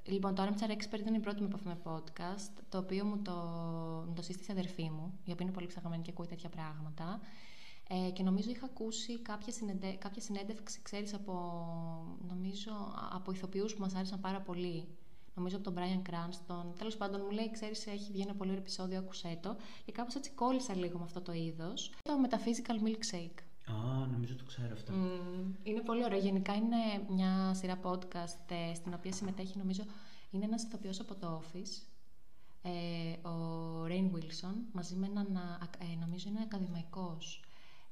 [0.07, 3.31] Λοιπόν, το RMCR Expert ήταν η πρώτη μου επαφή με podcast, το οποίο μου το,
[4.07, 7.19] μου το σύστησε η αδερφή μου, η οποία είναι πολύ ψαγμένη και ακούει τέτοια πράγματα.
[7.89, 9.91] Ε, και νομίζω είχα ακούσει κάποια, συνεντε...
[9.91, 11.33] κάποια συνέντευξη, ξέρεις, από,
[12.27, 12.71] νομίζω,
[13.11, 14.87] από ηθοποιούς που μας άρεσαν πάρα πολύ.
[15.35, 16.65] Νομίζω από τον Brian Cranston.
[16.77, 19.55] Τέλος πάντων, μου λέει: Ξέρεις, έχει βγει ένα πολύ ωραίο επεισόδιο, άκουσέ το.
[19.85, 21.91] Και κάπως έτσι κόλλησα λίγο με αυτό το είδος.
[22.03, 23.39] Το Metaphysical Milkshake.
[23.71, 24.93] Α, νομίζω το ξέρω αυτό.
[24.93, 26.19] Mm, είναι πολύ ωραίο.
[26.19, 26.75] Γενικά είναι
[27.09, 29.83] μια σειρά podcast ε, στην οποία συμμετέχει, νομίζω,
[30.31, 31.81] είναι ένας ηθοποιός από το Office,
[32.61, 35.39] ε, ο Rain Wilson, μαζί με έναν,
[35.79, 37.43] ε, νομίζω είναι ακαδημαϊκός,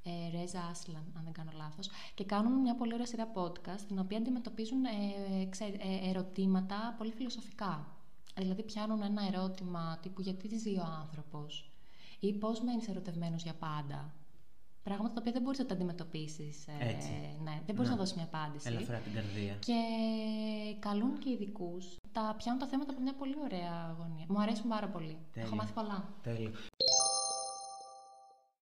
[0.02, 3.98] ε, Ρέζα Άσλαν, αν δεν κάνω λάθος, και κάνουν μια πολύ ωραία σειρά podcast, την
[3.98, 4.88] οποία αντιμετωπίζουν ε,
[5.58, 7.88] ε, ερωτήματα πολύ φιλοσοφικά.
[8.36, 11.70] Δηλαδή πιάνουν ένα ερώτημα τύπου γιατί ζεις ο άνθρωπος
[12.20, 14.14] ή πώς μένεις ερωτευμένος για πάντα
[14.84, 16.66] Πράγματα τα οποία δεν μπορείς να τα αντιμετωπίσεις.
[16.66, 16.84] Ε,
[17.44, 17.96] ναι, δεν μπορείς να.
[17.96, 18.68] να δώσεις μια απάντηση.
[18.68, 19.54] Ελαφρά την καρδία.
[19.54, 19.80] Και
[20.78, 21.96] καλούν και ειδικούς.
[22.12, 24.24] Τα πιάνουν τα θέματα από μια πολύ ωραία γωνία.
[24.28, 25.16] Μου αρέσουν πάρα πολύ.
[25.32, 25.46] Τέλειο.
[25.46, 26.08] Έχω μάθει πολλά.
[26.22, 26.50] Τέλειο.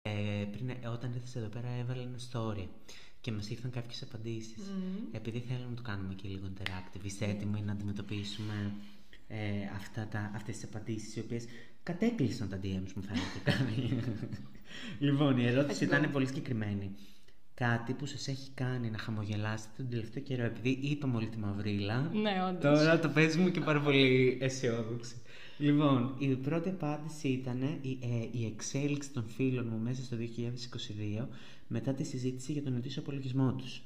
[0.01, 2.67] Ε, πριν, ε, όταν ήρθες εδώ πέρα, έβαλες ένα story
[3.21, 4.63] και μας ήρθαν κάποιες απαντήσεις.
[4.63, 5.07] Mm.
[5.11, 8.73] Επειδή θέλουμε να το κάνουμε και λίγο interactive, είσαι έτοιμοι να αντιμετωπίσουμε
[9.27, 9.39] ε,
[9.75, 11.45] αυτά τα, αυτές τις απαντήσεις οι οποίες
[11.87, 13.73] κατέκλυσαν τα DMs μου φαίνεται
[15.05, 16.95] λοιπόν η ερώτηση ήταν πολύ συγκεκριμένη.
[17.53, 22.11] Κάτι που σας έχει κάνει να χαμογελάσετε τον τελευταίο καιρό επειδή είπαμε όλη τη μαυρίλα
[22.13, 22.79] ναι όντως.
[22.79, 25.15] τώρα το παίζουμε μου και πάρα πολύ αισιόδοξη.
[25.57, 30.17] Λοιπόν η πρώτη απάντηση ήταν η, ε, η εξέλιξη των φίλων μου μέσα στο
[31.21, 31.27] 2022
[31.67, 33.81] μετά τη συζήτηση για τον ετήσιο απολογισμό τους.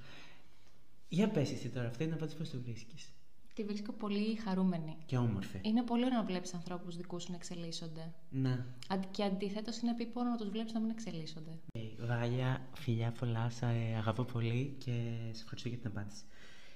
[1.07, 3.11] Για πες εσύ τώρα αυτή είναι η απάντηση πώς το βρίσκεις;
[3.53, 4.97] Τη βρίσκω πολύ χαρούμενη.
[5.05, 5.59] Και όμορφη.
[5.61, 8.13] Είναι πολύ ωραίο να βλέπεις ανθρώπους δικούς σου να εξελίσσονται.
[8.29, 8.65] Ναι.
[9.11, 11.59] Και αντιθέτως είναι επίπονο να τους βλέπεις να μην εξελίσσονται.
[11.77, 14.91] Hey, Βάλια, φιλιά πολλά, σα ε, αγαπώ πολύ και
[15.31, 16.23] σε ευχαριστώ για την απάντηση.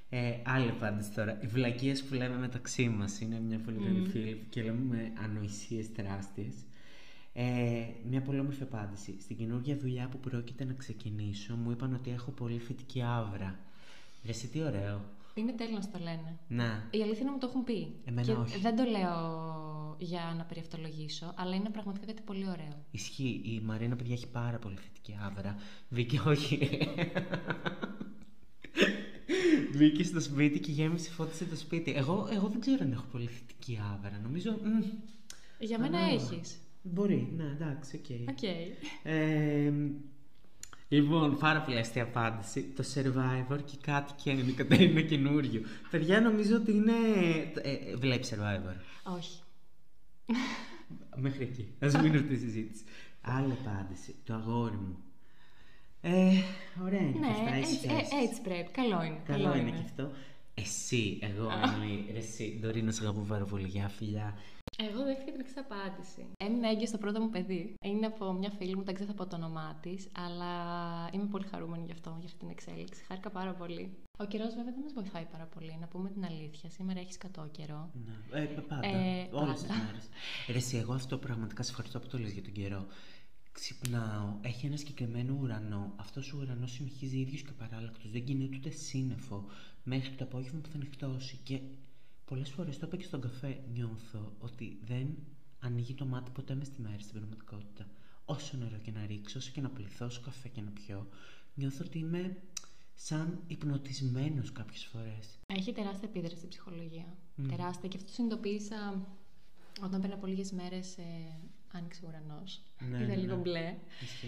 [0.10, 1.40] Ε, άλλη απάντηση τώρα.
[1.42, 4.10] Οι βλακίες που λέμε μεταξύ μας είναι μια πολύ καλή mm.
[4.10, 6.54] φίλη και λέμε με ανοησίες τεράστιες.
[7.34, 9.16] Ε, μια πολύ όμορφη απάντηση.
[9.22, 13.60] Στην καινούργια δουλειά που πρόκειται να ξεκινήσω, μου είπαν ότι έχω πολύ φυτική άβρα.
[14.26, 15.02] Ρε, τι ωραίο.
[15.38, 16.40] Είναι τέλειος να το λένε.
[16.48, 16.88] Να.
[16.92, 17.96] Η αλήθεια είναι μου το έχουν πει.
[18.06, 18.60] Εμένα και όχι.
[18.60, 22.86] Δεν το λέω για να περιευτολογήσω, αλλά είναι πραγματικά κάτι πολύ ωραίο.
[22.92, 23.42] Ισχύει.
[23.44, 25.56] Η Μαρίνα, παιδιά, έχει πάρα πολύ θετική άβρα.
[25.90, 26.70] Βίκυ, όχι.
[29.76, 31.94] Μπήκε στο σπίτι και γέμισε, φώτισε το σπίτι.
[31.96, 34.20] Εγώ, εγώ δεν ξέρω αν έχω πολύ θετική άβρα.
[34.24, 34.60] Νομίζω.
[35.60, 36.60] Για μένα έχεις.
[36.82, 38.06] Μπορεί, ναι, εντάξει, OK.
[38.10, 38.30] Okay.
[38.30, 38.88] okay.
[39.04, 39.72] Ε,
[40.96, 42.62] Λοιπόν, πάρα πολύ αστεία απάντηση.
[42.62, 45.62] Το Survivor και κάτι και είναι η Κατερίνα καινούριο.
[45.92, 46.92] Παιδιά, νομίζω ότι είναι.
[47.62, 48.76] Ε, ε Βλέπεις Survivor;
[49.18, 49.40] Όχι.
[51.16, 51.68] Μέχρι εκεί.
[51.86, 52.84] Α μην αυτή τη συζήτηση.
[53.22, 54.16] Άλλη απάντηση.
[54.26, 54.98] Το αγόρι μου.
[56.02, 56.32] Ε,
[56.84, 57.54] ωραία είναι ναι, αυτά.
[57.56, 58.72] Έτσι, ε, έτσι πρέπει.
[58.72, 59.22] Καλό είναι.
[59.26, 59.70] Καλό, καλό είναι.
[59.70, 60.12] είναι και αυτό.
[60.54, 62.06] Εσύ, εγώ, εννοεί.
[62.16, 63.68] Εσύ, Ντορίνα, σε αγαπώ πάρα πολύ.
[63.68, 64.38] Γεια, φιλιά.
[64.78, 66.28] Εγώ δέχτηκα την εξή απάντηση.
[66.38, 67.74] Έμεινα έγκυος στο πρώτο μου παιδί.
[67.86, 70.54] Είναι από μια φίλη μου, δεν ξέρω από το όνομά της, αλλά
[71.12, 73.04] είμαι πολύ χαρούμενη γι' αυτό, για αυτή την εξέλιξη.
[73.08, 73.92] Χάρηκα πάρα πολύ.
[74.18, 76.70] Ο καιρός βέβαια δεν μας βοηθάει πάρα πολύ, να πούμε την αλήθεια.
[76.70, 77.92] Σήμερα έχεις κατώ καιρό.
[78.06, 78.88] Ναι, ε, πάντα.
[78.88, 80.10] Ε, Όλες τις μέρες.
[80.72, 82.86] Ρε, εγώ αυτό πραγματικά σε ευχαριστώ που το λες για τον καιρό.
[83.52, 85.94] Ξυπνάω, έχει ένα συγκεκριμένο ουρανό.
[85.96, 88.10] Αυτός ο ουρανός συνεχίζει ίδιος και παράλλακτο.
[88.12, 89.46] Δεν κινείται ούτε σύννεφο
[89.84, 91.40] μέχρι το απόγευμα που θα νυχτώσει.
[91.44, 91.60] Και
[92.26, 95.08] Πολλές φορές το είπα και στον καφέ, νιώθω ότι δεν
[95.60, 97.88] ανοίγει το μάτι ποτέ μες στη μέρα στην πραγματικότητα.
[98.26, 101.08] Όσο νερό και να ρίξω, όσο και να πληθώ, όσο καφέ και να πιω,
[101.54, 102.38] νιώθω ότι είμαι
[102.96, 105.40] σαν υπνοτισμένος κάποιες φορές.
[105.46, 107.18] Έχει τεράστια επίδραση στην ψυχολογία.
[107.38, 107.46] Mm.
[107.50, 107.90] Τεράστια.
[107.90, 109.08] Και αυτό συνειδητοποίησα
[109.84, 111.04] όταν πριν από λίγες μέρες ε,
[111.72, 112.62] άνοιξε ο ουρανός.
[112.90, 113.42] Ναι, Είδα ναι, λίγο ναι.
[113.42, 113.76] μπλε.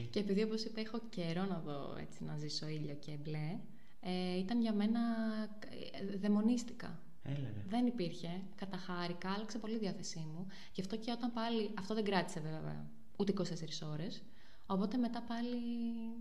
[0.09, 3.59] Και επειδή όπως είπα έχω καιρό να δω έτσι να ζήσω ήλιο και μπλε,
[3.99, 4.99] ε, ήταν για μένα,
[6.11, 6.17] ε,
[7.33, 7.77] δαιμονίστηκα.
[7.77, 8.41] Δεν υπήρχε.
[8.55, 10.47] Καταχάρηκα, άλλαξε πολύ η διάθεσή μου.
[10.73, 11.71] Γι' αυτό και όταν πάλι.
[11.79, 12.85] Αυτό δεν κράτησε βέβαια
[13.17, 13.43] ούτε 24
[13.91, 14.23] ώρες.
[14.69, 15.57] Οπότε μετά πάλι.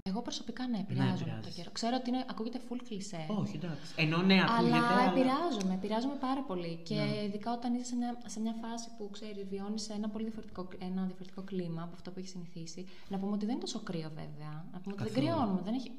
[0.03, 1.71] Εγώ προσωπικά ναι, επηρεάζομαι ναι, το καιρό.
[1.73, 3.27] Ξέρω ότι είναι, ακούγεται full κλισέ.
[3.29, 3.93] Όχι, εντάξει.
[3.97, 4.77] Ενώ ναι, ακούγεται.
[4.77, 5.11] Αλλά, αλλά...
[5.11, 6.81] επηρεάζομαι, επηρεάζομαι πάρα πολύ.
[6.85, 7.23] Και ναι.
[7.25, 11.03] ειδικά όταν είσαι σε μια, σε μια φάση που ξέρει, βιώνεις ένα πολύ διαφορετικό, ένα
[11.05, 12.87] διαφορετικό κλίμα από αυτό που έχεις συνηθίσει.
[13.09, 14.65] Να πούμε ότι δεν είναι τόσο κρύο βέβαια.
[14.73, 15.61] Να πούμε ότι δεν κρυώνουμε.
[15.65, 15.91] Δεν έχει...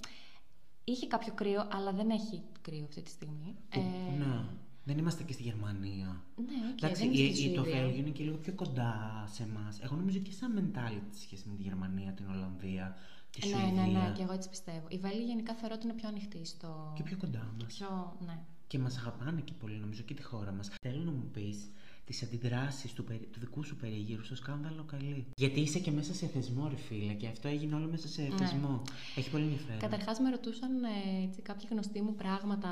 [0.84, 3.56] Είχε κάποιο κρύο, αλλά δεν έχει κρύο αυτή τη στιγμή.
[3.70, 3.80] Ε,
[4.18, 4.44] ναι.
[4.88, 6.24] Δεν είμαστε και στη Γερμανία.
[6.36, 9.80] Ναι, okay, Εντάξει, η, το Βέλγιο είναι και λίγο πιο κοντά σε εμάς.
[9.82, 12.96] Εγώ νομίζω και σαν mentality σχέση με τη Γερμανία, την Ολλανδία,
[13.32, 13.72] τη Σουηδία.
[13.72, 14.86] Ναι, ναι, ναι, και εγώ έτσι πιστεύω.
[14.90, 16.94] Η Βέλγια γενικά θεωρώ ότι είναι πιο ανοιχτή στο.
[16.96, 17.74] Και πιο κοντά μας.
[17.74, 18.40] Πιο, ναι.
[18.68, 20.70] Και μας αγαπάνε και πολύ, νομίζω, και τη χώρα μας.
[20.82, 21.72] Θέλω να μου πεις
[22.08, 25.26] τις αντιδράσεις του, περι- του δικού σου περιγύρου στο σκάνδαλο καλή.
[25.36, 28.82] Γιατί είσαι και μέσα σε θεσμό, ρε φίλε, και αυτό έγινε όλο μέσα σε θεσμό.
[29.16, 29.80] Έχει πολύ ενδιαφέρον.
[29.80, 32.70] Καταρχάς, με ρωτούσαν ε, έτσι, κάποιοι γνωστοί μου πράγματα.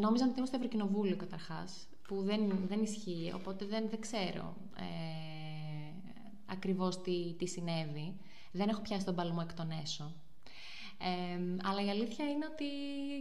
[0.00, 4.84] Νόμιζαν ότι είμαστε στο Ευρωκοινοβούλιο καταρχάς, που δεν, δεν ισχύει, οπότε δεν, δεν ξέρω ε,
[6.46, 8.14] ακριβώς τι, τι συνέβη.
[8.52, 10.12] Δεν έχω πιάσει τον παλμό εκ των έσω.
[11.02, 12.66] Ε, αλλά η αλήθεια είναι ότι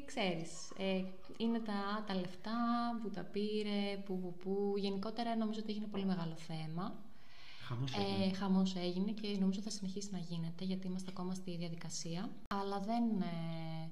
[0.06, 1.04] ξέρεις, ε,
[1.38, 2.60] είναι τα, τα λεφτά
[3.02, 4.74] που τα πήρε, που, που, που.
[4.78, 7.04] Γενικότερα νομίζω ότι έγινε πολύ μεγάλο θέμα.
[7.68, 8.26] Χαμός έγινε.
[8.26, 12.30] Ε, χαμός έγινε και νομίζω θα συνεχίσει να γίνεται γιατί είμαστε ακόμα στη διαδικασία.
[12.48, 13.22] Αλλά δεν...
[13.22, 13.90] Ε,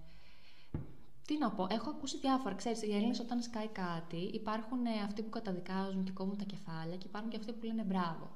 [1.27, 2.55] τι να πω, έχω ακούσει διάφορα.
[2.55, 6.95] Ξέρεις, οι Έλληνες όταν σκάει κάτι, υπάρχουν ε, αυτοί που καταδικάζουν και κόβουν τα κεφάλια
[6.95, 8.35] και υπάρχουν και αυτοί που λένε μπράβο.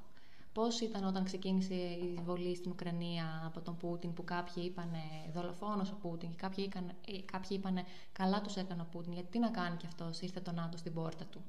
[0.52, 4.90] Πώς ήταν όταν ξεκίνησε η εισβολή στην Ουκρανία από τον Πούτιν, που κάποιοι είπαν
[5.32, 6.92] δολοφόνος ο Πούτιν και κάποιοι, είπαν,
[7.24, 7.78] κάποιοι είπαν
[8.12, 10.92] καλά τους έκανε ο Πούτιν, γιατί τι να κάνει κι αυτός, ήρθε το ΝΑΤΟ στην
[10.92, 11.40] πόρτα του.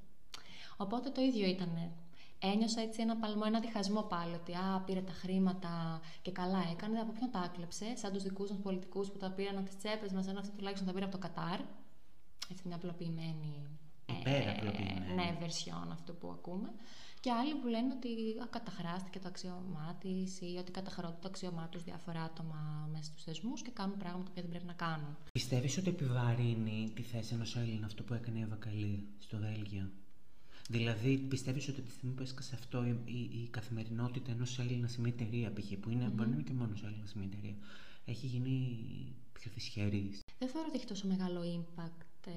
[0.77, 1.91] Οπότε το ίδιο ήταν.
[2.39, 6.99] Ένιωσα έτσι ένα παλμό, ένα διχασμό πάλι, ότι α, πήρε τα χρήματα και καλά έκανε.
[6.99, 10.11] Από ποιον τα έκλεψε, σαν τους δικούς μας πολιτικούς που τα πήραν από τις τσέπες
[10.11, 11.59] μας, ενώ αυτό τουλάχιστον τα πήρε από το Κατάρ.
[12.51, 13.67] Έτσι μια απλοποιημένη.
[14.19, 15.13] Υπέρα απλοποιημένη.
[15.13, 16.69] ναι, version αυτό που ακούμε.
[17.23, 18.11] Και άλλοι που λένε ότι
[18.43, 23.23] α, καταχράστηκε το αξίωμά της ή ότι καταχρώνται το αξίωμά τους διάφορα άτομα μέσα στους
[23.23, 25.17] θεσμούς και κάνουν πράγματα που δεν πρέπει να κάνουν.
[25.31, 29.89] Πιστεύεις ότι επιβαρύνει τη θέση ενός Έλληνα αυτό που έκανε η Ευακαλή στο Βέλγιο;
[30.69, 35.01] Δηλαδή, πιστεύεις ότι τη στιγμή που έσκασε αυτό η, η, η καθημερινότητα ενός Έλληνα σε
[35.01, 35.73] μια εταιρεία, π.χ.
[35.79, 36.11] που είναι, mm-hmm.
[36.15, 37.55] μπορεί να είναι και μόνος Έλληνας σε μια εταιρεία,
[38.05, 38.77] έχει γίνει
[39.33, 42.31] πιο δυσχερής; Δεν θεωρώ ότι έχει τόσο μεγάλο impact ε,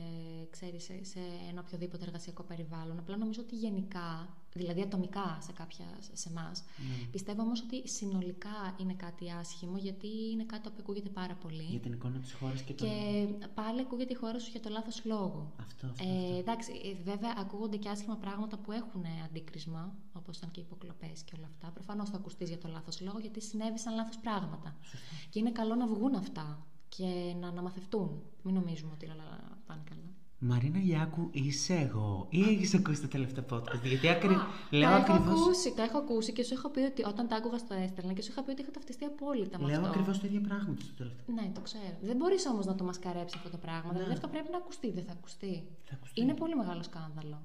[0.51, 1.21] ξέρεις, σε, σε
[1.51, 2.99] ένα οποιοδήποτε εργασιακό περιβάλλον.
[2.99, 7.09] Απλά νομίζω ότι γενικά, δηλαδή ατομικά σε κάποια σε εμά, Mm.
[7.11, 11.63] πιστεύω όμως ότι συνολικά είναι κάτι άσχημο γιατί είναι κάτι που ακούγεται πάρα πολύ.
[11.63, 12.89] Για την εικόνα της χώρας και τον.
[12.89, 15.53] Και πάλι ακούγεται η χώρα σου για το λάθος λόγο.
[15.61, 16.37] Αυτό, αυτό, Ε, αυτό.
[16.39, 20.63] εντάξει, ε, βέβαια ακούγονται και άσχημα πράγματα που έχουν ε, αντίκρισμα, όπως ήταν και οι
[20.67, 21.71] υποκλοπές και όλα αυτά.
[21.71, 24.77] Προφανώς θα ακουστείς για το λάθος λόγο, γιατί συνέβησαν λάθος πράγματα.
[24.83, 25.07] Σωστά.
[25.31, 28.23] Και είναι καλό να βγουν αυτά και να αναμαθευτούν.
[28.43, 30.11] Μην νομίζουμε ότι όλα πάνε καλά.
[30.39, 32.27] Μαρίνα Γιάκου, είσαι εγώ.
[32.31, 33.81] Ή έχεις ακούσει το τελευταίο podcast.
[33.85, 34.35] Γιατί ακρι...
[34.35, 35.31] Α, λέω τα έχω ακριβώ.
[35.41, 38.23] ακούσει, τα έχω ακούσει και σου έχω πει ότι όταν τα άκουγα στο έστελνα και
[38.23, 39.89] σου είχα πει ότι είχα ταυτιστεί απόλυτα με Λέω αυτό.
[39.89, 41.35] ακριβώς το ίδιο πράγμα και στο τελευταίο.
[41.35, 41.97] Ναι, το ξέρω.
[42.03, 43.93] Δεν μπορείς όμως να το μασκαρέψεις αυτό το πράγμα.
[43.93, 45.65] Δηλαδή αυτό πρέπει να ακουστεί, δεν θα ακουστεί.
[45.85, 46.21] Θα ακουστεί.
[46.21, 47.43] Είναι πολύ μεγάλο σκάνδαλο.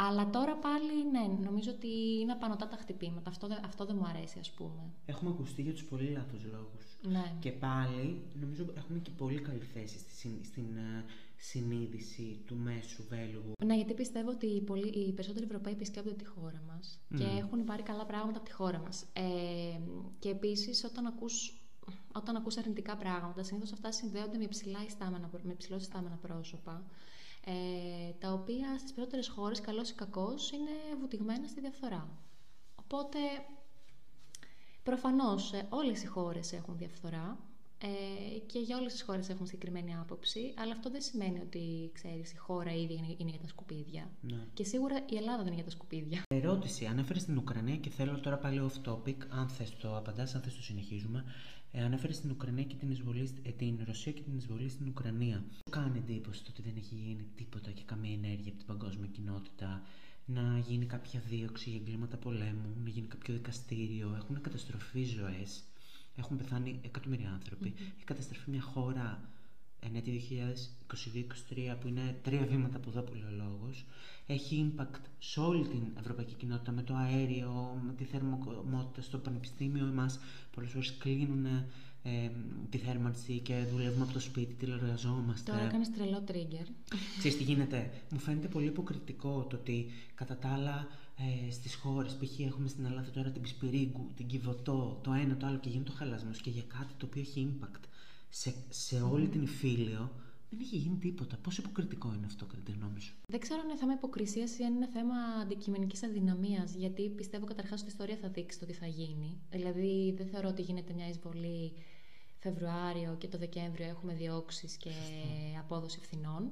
[0.00, 1.88] Αλλά τώρα πάλι, ναι, νομίζω ότι
[2.20, 3.30] είναι απανοτά τα χτυπήματα.
[3.30, 4.82] Αυτό, δεν- αυτό δεν μου αρέσει, ας πούμε.
[5.06, 6.84] Έχουμε ακουστεί για τους πολύ λάθος λόγους.
[7.02, 7.32] Ναι.
[7.38, 11.04] Και πάλι, νομίζω έχουμε και πολύ καλή θέση στη, συν- στην ε,
[11.38, 13.52] συνείδηση του μέσου Βέλγου.
[13.64, 17.36] Ναι, γιατί πιστεύω ότι οι, πολλοί, οι περισσότεροι Ευρωπαίοι επισκέπτονται τη χώρα μας και Μμμ.
[17.36, 19.06] έχουν πάρει καλά πράγματα από τη χώρα μας.
[19.12, 19.80] Ε,
[20.18, 21.60] και επίσης, όταν ακούς,
[22.12, 26.86] όταν ακούς αρνητικά πράγματα, συνήθως αυτά συνδέονται με υψηλά ιστάμενα, με υψηλό ιστάμενα πρόσωπα.
[27.44, 30.70] Ε, τα οποία στις περισσότερες χώρες, καλώς ή κακώς, είναι
[31.00, 32.08] βουτυγμένα στη διαφθορά.
[32.74, 33.18] Οπότε,
[34.82, 37.47] προφανώς, ε, όλες οι χώρες έχουν διαφθορά
[37.80, 42.32] ε, και για όλες τις χώρες έχουν συγκεκριμένη άποψη, αλλά αυτό δεν σημαίνει ότι, ξέρεις,
[42.32, 44.10] η χώρα ήδη είναι, είναι για τα σκουπίδια.
[44.20, 44.46] Ναι.
[44.54, 46.22] Και σίγουρα η Ελλάδα δεν είναι για τα σκουπίδια.
[46.28, 46.84] Ερώτηση.
[46.86, 49.16] Ανέφερε την Ουκρανία και θέλω τώρα πάλι off topic.
[49.28, 51.24] Αν θες το απαντάς, αν θες το συνεχίζουμε.
[51.72, 54.88] Ε, Ανέφερε την Ουκρανία και την, εισβολή, σ- ε, την Ρωσία και την εισβολή στην
[54.88, 55.44] Ουκρανία.
[55.50, 59.08] Σου κάνει εντύπωση το ότι δεν έχει γίνει τίποτα και καμία ενέργεια από την παγκόσμια
[59.12, 59.82] κοινότητα.
[60.24, 64.14] Να γίνει κάποια δίωξη για εγκλήματα πολέμου, να γίνει κάποιο δικαστήριο.
[64.16, 65.62] Έχουν καταστροφείς ζωές.
[66.18, 67.74] Έχουν πεθάνει εκατομμύρια άνθρωποι.
[67.78, 69.20] Έχει καταστροφεί μια χώρα
[69.80, 70.22] εν έτη
[70.92, 73.84] 2022-2023 που είναι τρία βήματα από εδώ που λέει ο λόγος
[74.30, 79.86] έχει impact σε όλη την ευρωπαϊκή κοινότητα με το αέριο, με τη θερμοκομότητα στο πανεπιστήμιο
[79.86, 80.18] εμάς
[80.54, 81.46] πολλές φορές κλείνουν
[82.02, 82.30] ε,
[82.70, 85.50] τη θέρμανση και δουλεύουμε από το σπίτι, τηλεεργαζόμαστε.
[85.50, 86.66] Τώρα έκανε τρελό trigger.
[87.18, 90.86] Ξέρεις τι γίνεται; Μου φαίνεται πολύ υποκριτικό το ότι κατά τα άλλα
[91.18, 92.38] ε, στις χώρες, π.χ.
[92.40, 95.94] έχουμε στην Ελλάδα τώρα την Πισπυρίγκου, την Κιβωτό, το ένα το άλλο και γίνεται ο
[95.94, 97.84] χαλασμός και για κάτι το οποίο έχει impact
[98.28, 100.10] σε, σε όλη την Ιφίλιο
[100.50, 101.36] δεν έχει γίνει τίποτα.
[101.42, 104.64] Πόσο υποκριτικό είναι αυτό κατά τη γνώμη σου; Δεν ξέρω αν είναι θέμα υποκρισίας ή
[104.64, 106.74] αν είναι θέμα αντικειμενικής αδυναμίας.
[106.74, 109.40] Γιατί πιστεύω καταρχάς ότι η ιστορία θα δείξει το τι θα γίνει.
[109.50, 111.72] Δηλαδή, δεν θεωρώ ότι γίνεται μια εισβολή
[112.38, 114.90] Φεβρουάριο και το Δεκέμβριο έχουμε διώξεις και
[115.58, 116.50] απόδοση ευθυνών.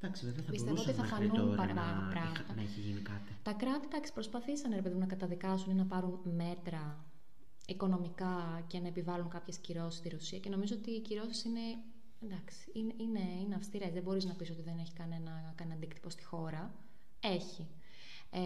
[0.00, 2.40] Εντάξει, βέβαια θα Πιστεύω μπορούσες ότι θα μέχρι φανούν τώρα παρά- να, πράγματα.
[2.42, 3.32] είχα- να έχει γίνει κάτι.
[3.42, 7.04] Τα κράτη, εντάξει, προσπαθήσαν ρε παιδί μου, να καταδικάσουν ή να πάρουν μέτρα
[7.66, 10.38] οικονομικά και να επιβάλλουν κάποιες κυρώσεις στη Ρωσία.
[10.38, 11.60] Και νομίζω ότι οι κυρώσεις είναι,
[12.22, 13.92] εντάξει, είναι, είναι, είναι αυστηρές.
[13.92, 16.74] Δεν μπορείς να πεις ότι δεν έχει κανένα, κανένα αντίκτυπο στη χώρα.
[17.20, 17.66] Έχει.
[18.30, 18.40] Ε,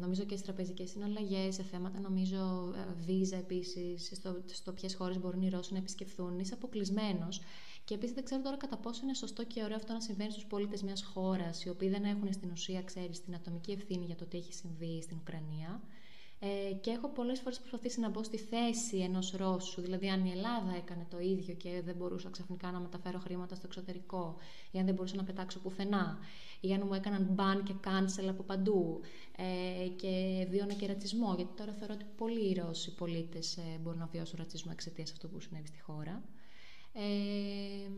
[0.00, 5.18] νομίζω και στις τραπεζικές συναλλαγές, σε θέματα νομίζω ε, βίζα επίσης, στο, στο ποιες χώρες
[5.18, 6.38] μπορούν οι Ρώσοι να επισκεφθούν.
[6.38, 7.40] Είσαι αποκλεισμένος
[7.84, 10.46] Και επίσης δεν ξέρω τώρα κατά πόσο είναι σωστό και ωραίο αυτό να συμβαίνει στους
[10.46, 14.24] πολίτες μιας χώρας, οι οποίοι δεν έχουν στην ουσία, ξέρεις, την ατομική ευθύνη για το
[14.24, 15.80] τι έχει συμβεί στην Ουκρανία.
[16.44, 20.30] Ε, και έχω πολλές φορές προσπαθήσει να μπω στη θέση ενός Ρώσου, δηλαδή αν η
[20.30, 24.36] Ελλάδα έκανε το ίδιο και δεν μπορούσα ξαφνικά να μεταφέρω χρήματα στο εξωτερικό
[24.70, 26.18] ή αν δεν μπορούσα να πετάξω πουθενά
[26.60, 29.00] ή αν μου έκαναν μπαν και cancel από παντού
[29.36, 33.98] ε, και βίωνα και ρατσισμό, γιατί τώρα θεωρώ ότι πολλοί οι Ρώσοι πολίτες ε, μπορούν
[33.98, 36.22] να βιώσουν ρατσισμό εξαιτίας αυτού που συνέβη στη χώρα.
[36.92, 37.88] Ε,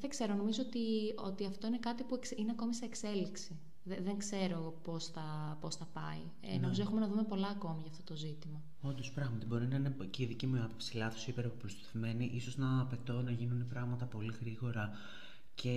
[0.00, 3.58] δεν ξέρω, νομίζω ότι, ότι αυτό είναι κάτι που είναι ακόμη σε εξέλιξη.
[3.84, 6.22] Δεν, ξέρω πώς θα, πώς θα πάει.
[6.40, 6.58] Ε, ναι.
[6.58, 8.62] Νομίζω έχουμε να δούμε πολλά ακόμη για αυτό το ζήτημα.
[8.80, 9.46] Όντως, πράγματι.
[9.46, 12.30] Μπορεί να είναι και η δική μου άποψη λάθος ή υπεραπροστοθυμένη.
[12.34, 14.90] ίσως να απαιτώ να γίνουν πράγματα πολύ γρήγορα
[15.62, 15.76] και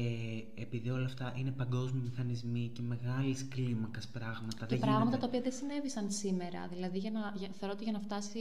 [0.55, 4.65] επειδή όλα αυτά είναι παγκόσμιοι μηχανισμοί και μεγάλης κλίμακας πράγματα.
[4.65, 6.67] Και πράγματα τα οποία δεν συνέβησαν σήμερα.
[6.67, 8.39] Δηλαδή, για να, για, θεωρώ ότι για να φτάσει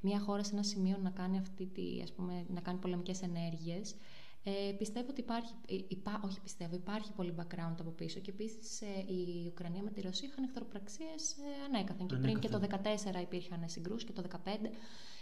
[0.00, 3.94] μια χώρα σε ένα σημείο να κάνει, αυτή τη, ας πούμε, να κάνει πολεμικές ενέργειες,
[4.46, 8.80] ε, πιστεύω ότι υπάρχει, ε, υπά, όχι πιστεύω, υπάρχει πολύ background από πίσω και επίσης
[8.82, 12.06] ε, η Ουκρανία με τη Ρωσία είχαν εχθροπραξίες ε, ανέκαθεν.
[12.06, 12.60] Και πριν και το
[13.16, 14.48] 2014 υπήρχαν συγκρούσεις και το 2015.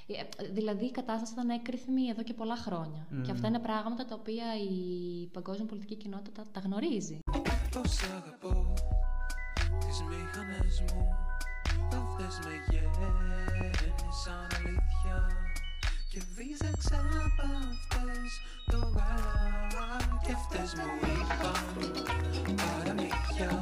[0.07, 3.07] Ε, δηλαδή η κατάσταση ήταν έκρηθμη εδώ και πολλά χρόνια.
[3.25, 7.19] Και αυτά είναι πράγματα τα οποία η παγκόσμια πολιτική κοινότητα τα, γνωρίζει.
[16.13, 17.43] Και βίζαξα από
[17.73, 21.93] αυτές το γάλα Και αυτές μου είπαν
[22.57, 23.61] παραμύθια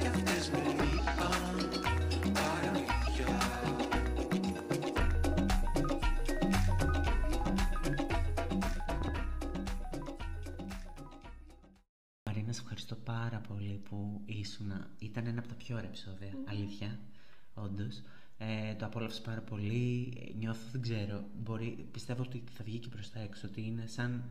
[0.00, 1.68] Και αυτές μου είπαν
[2.32, 3.38] παραμύθια
[12.24, 14.72] Μαρίνα, σε ευχαριστώ πάρα πολύ που ήσουν.
[14.98, 16.98] Ήταν ένα από τα πιο ωραία επεισόδια, αλήθεια,
[17.54, 18.02] όντως.
[18.38, 20.12] Ε, το απόλαυσα πάρα πολύ.
[20.38, 24.24] Νιώθω, δεν ξέρω, μπορεί, πιστεύω ότι θα βγει και προς τα έξω, ότι είναι σαν...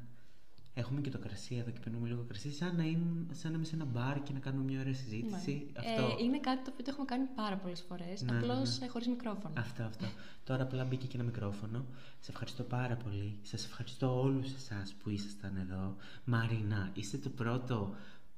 [0.74, 3.66] Έχουμε και το κρασί εδώ και παίρνουμε λίγο κρασί, σαν να, είμαι, σαν να είμαι
[3.66, 5.72] σε ένα μπαρ και να κάνουμε μια ωραία συζήτηση.
[5.74, 5.80] Ναι.
[5.80, 6.18] Αυτό...
[6.20, 8.22] Ε, είναι κάτι το οποίο το έχουμε κάνει πάρα πολλές φορές.
[8.22, 8.92] Ναι, Απλώς ναι, ναι.
[8.92, 9.54] χωρίς μικρόφωνο.
[9.58, 10.06] Αυτό, αυτό.
[10.44, 11.86] Τώρα απλά μπήκε και ένα μικρόφωνο.
[12.20, 13.38] Σε ευχαριστώ πάρα πολύ.
[13.42, 15.96] Σας ευχαριστώ όλους εσάς που ήσασταν εδώ.
[16.24, 17.96] Μαρίνα, είστε το πρώτο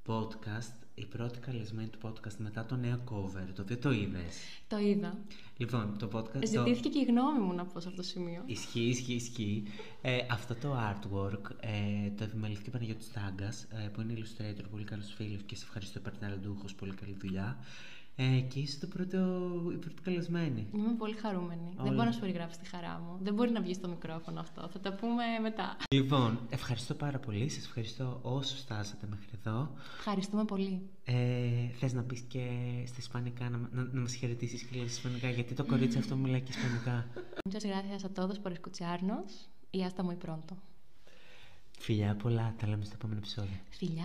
[0.07, 4.35] podcast, η πρώτη καλεσμένη του podcast μετά το νέο cover, το οποίο το είδες;
[4.67, 5.17] Το είδα.
[5.57, 6.45] Λοιπόν, το podcast.
[6.45, 6.89] Ζητήθηκε το...
[6.89, 8.43] και η γνώμη μου να πω σε αυτό το σημείο.
[8.45, 9.63] Ισχύει, ισχύει, ισχύει.
[10.01, 15.13] Ε, αυτό το artwork ε, το επιμελήθηκε Παναγιώτης Τάγκας, ε, που είναι illustrator, πολύ καλός
[15.15, 17.57] φίλος και σε ευχαριστώ, υπερταλαντούχο, πολύ καλή δουλειά.
[18.15, 19.17] Ε, και είσαι το πρώτο,
[19.73, 20.67] η πρώτη καλεσμένη.
[20.73, 21.73] Είμαι πολύ χαρούμενη.
[21.77, 23.17] Δεν μπορώ να σου περιγράψει τη χαρά μου.
[23.21, 24.69] Δεν μπορεί να βγει στο μικρόφωνο αυτό.
[24.73, 25.77] Θα τα πούμε μετά.
[25.95, 27.49] Λοιπόν, ευχαριστώ πάρα πολύ.
[27.49, 29.71] Σας ευχαριστώ όσο στάσατε μέχρι εδώ.
[29.97, 30.81] Ευχαριστούμε πολύ.
[31.03, 32.47] Ε, Θες να πεις και
[32.85, 36.41] στα Ισπανικά, να, να, να μας χαιρετήσεις και στα Ισπανικά, γιατί το κορίτσι αυτό μιλάει
[36.41, 37.07] και Ισπανικά.
[37.49, 40.53] Muchas gracias a todos por escucharnos y hasta muy pronto.
[41.79, 43.59] Φιλιά πολλά, τα λέμε στο επόμενο επεισόδιο.
[43.69, 44.03] Φιλιά.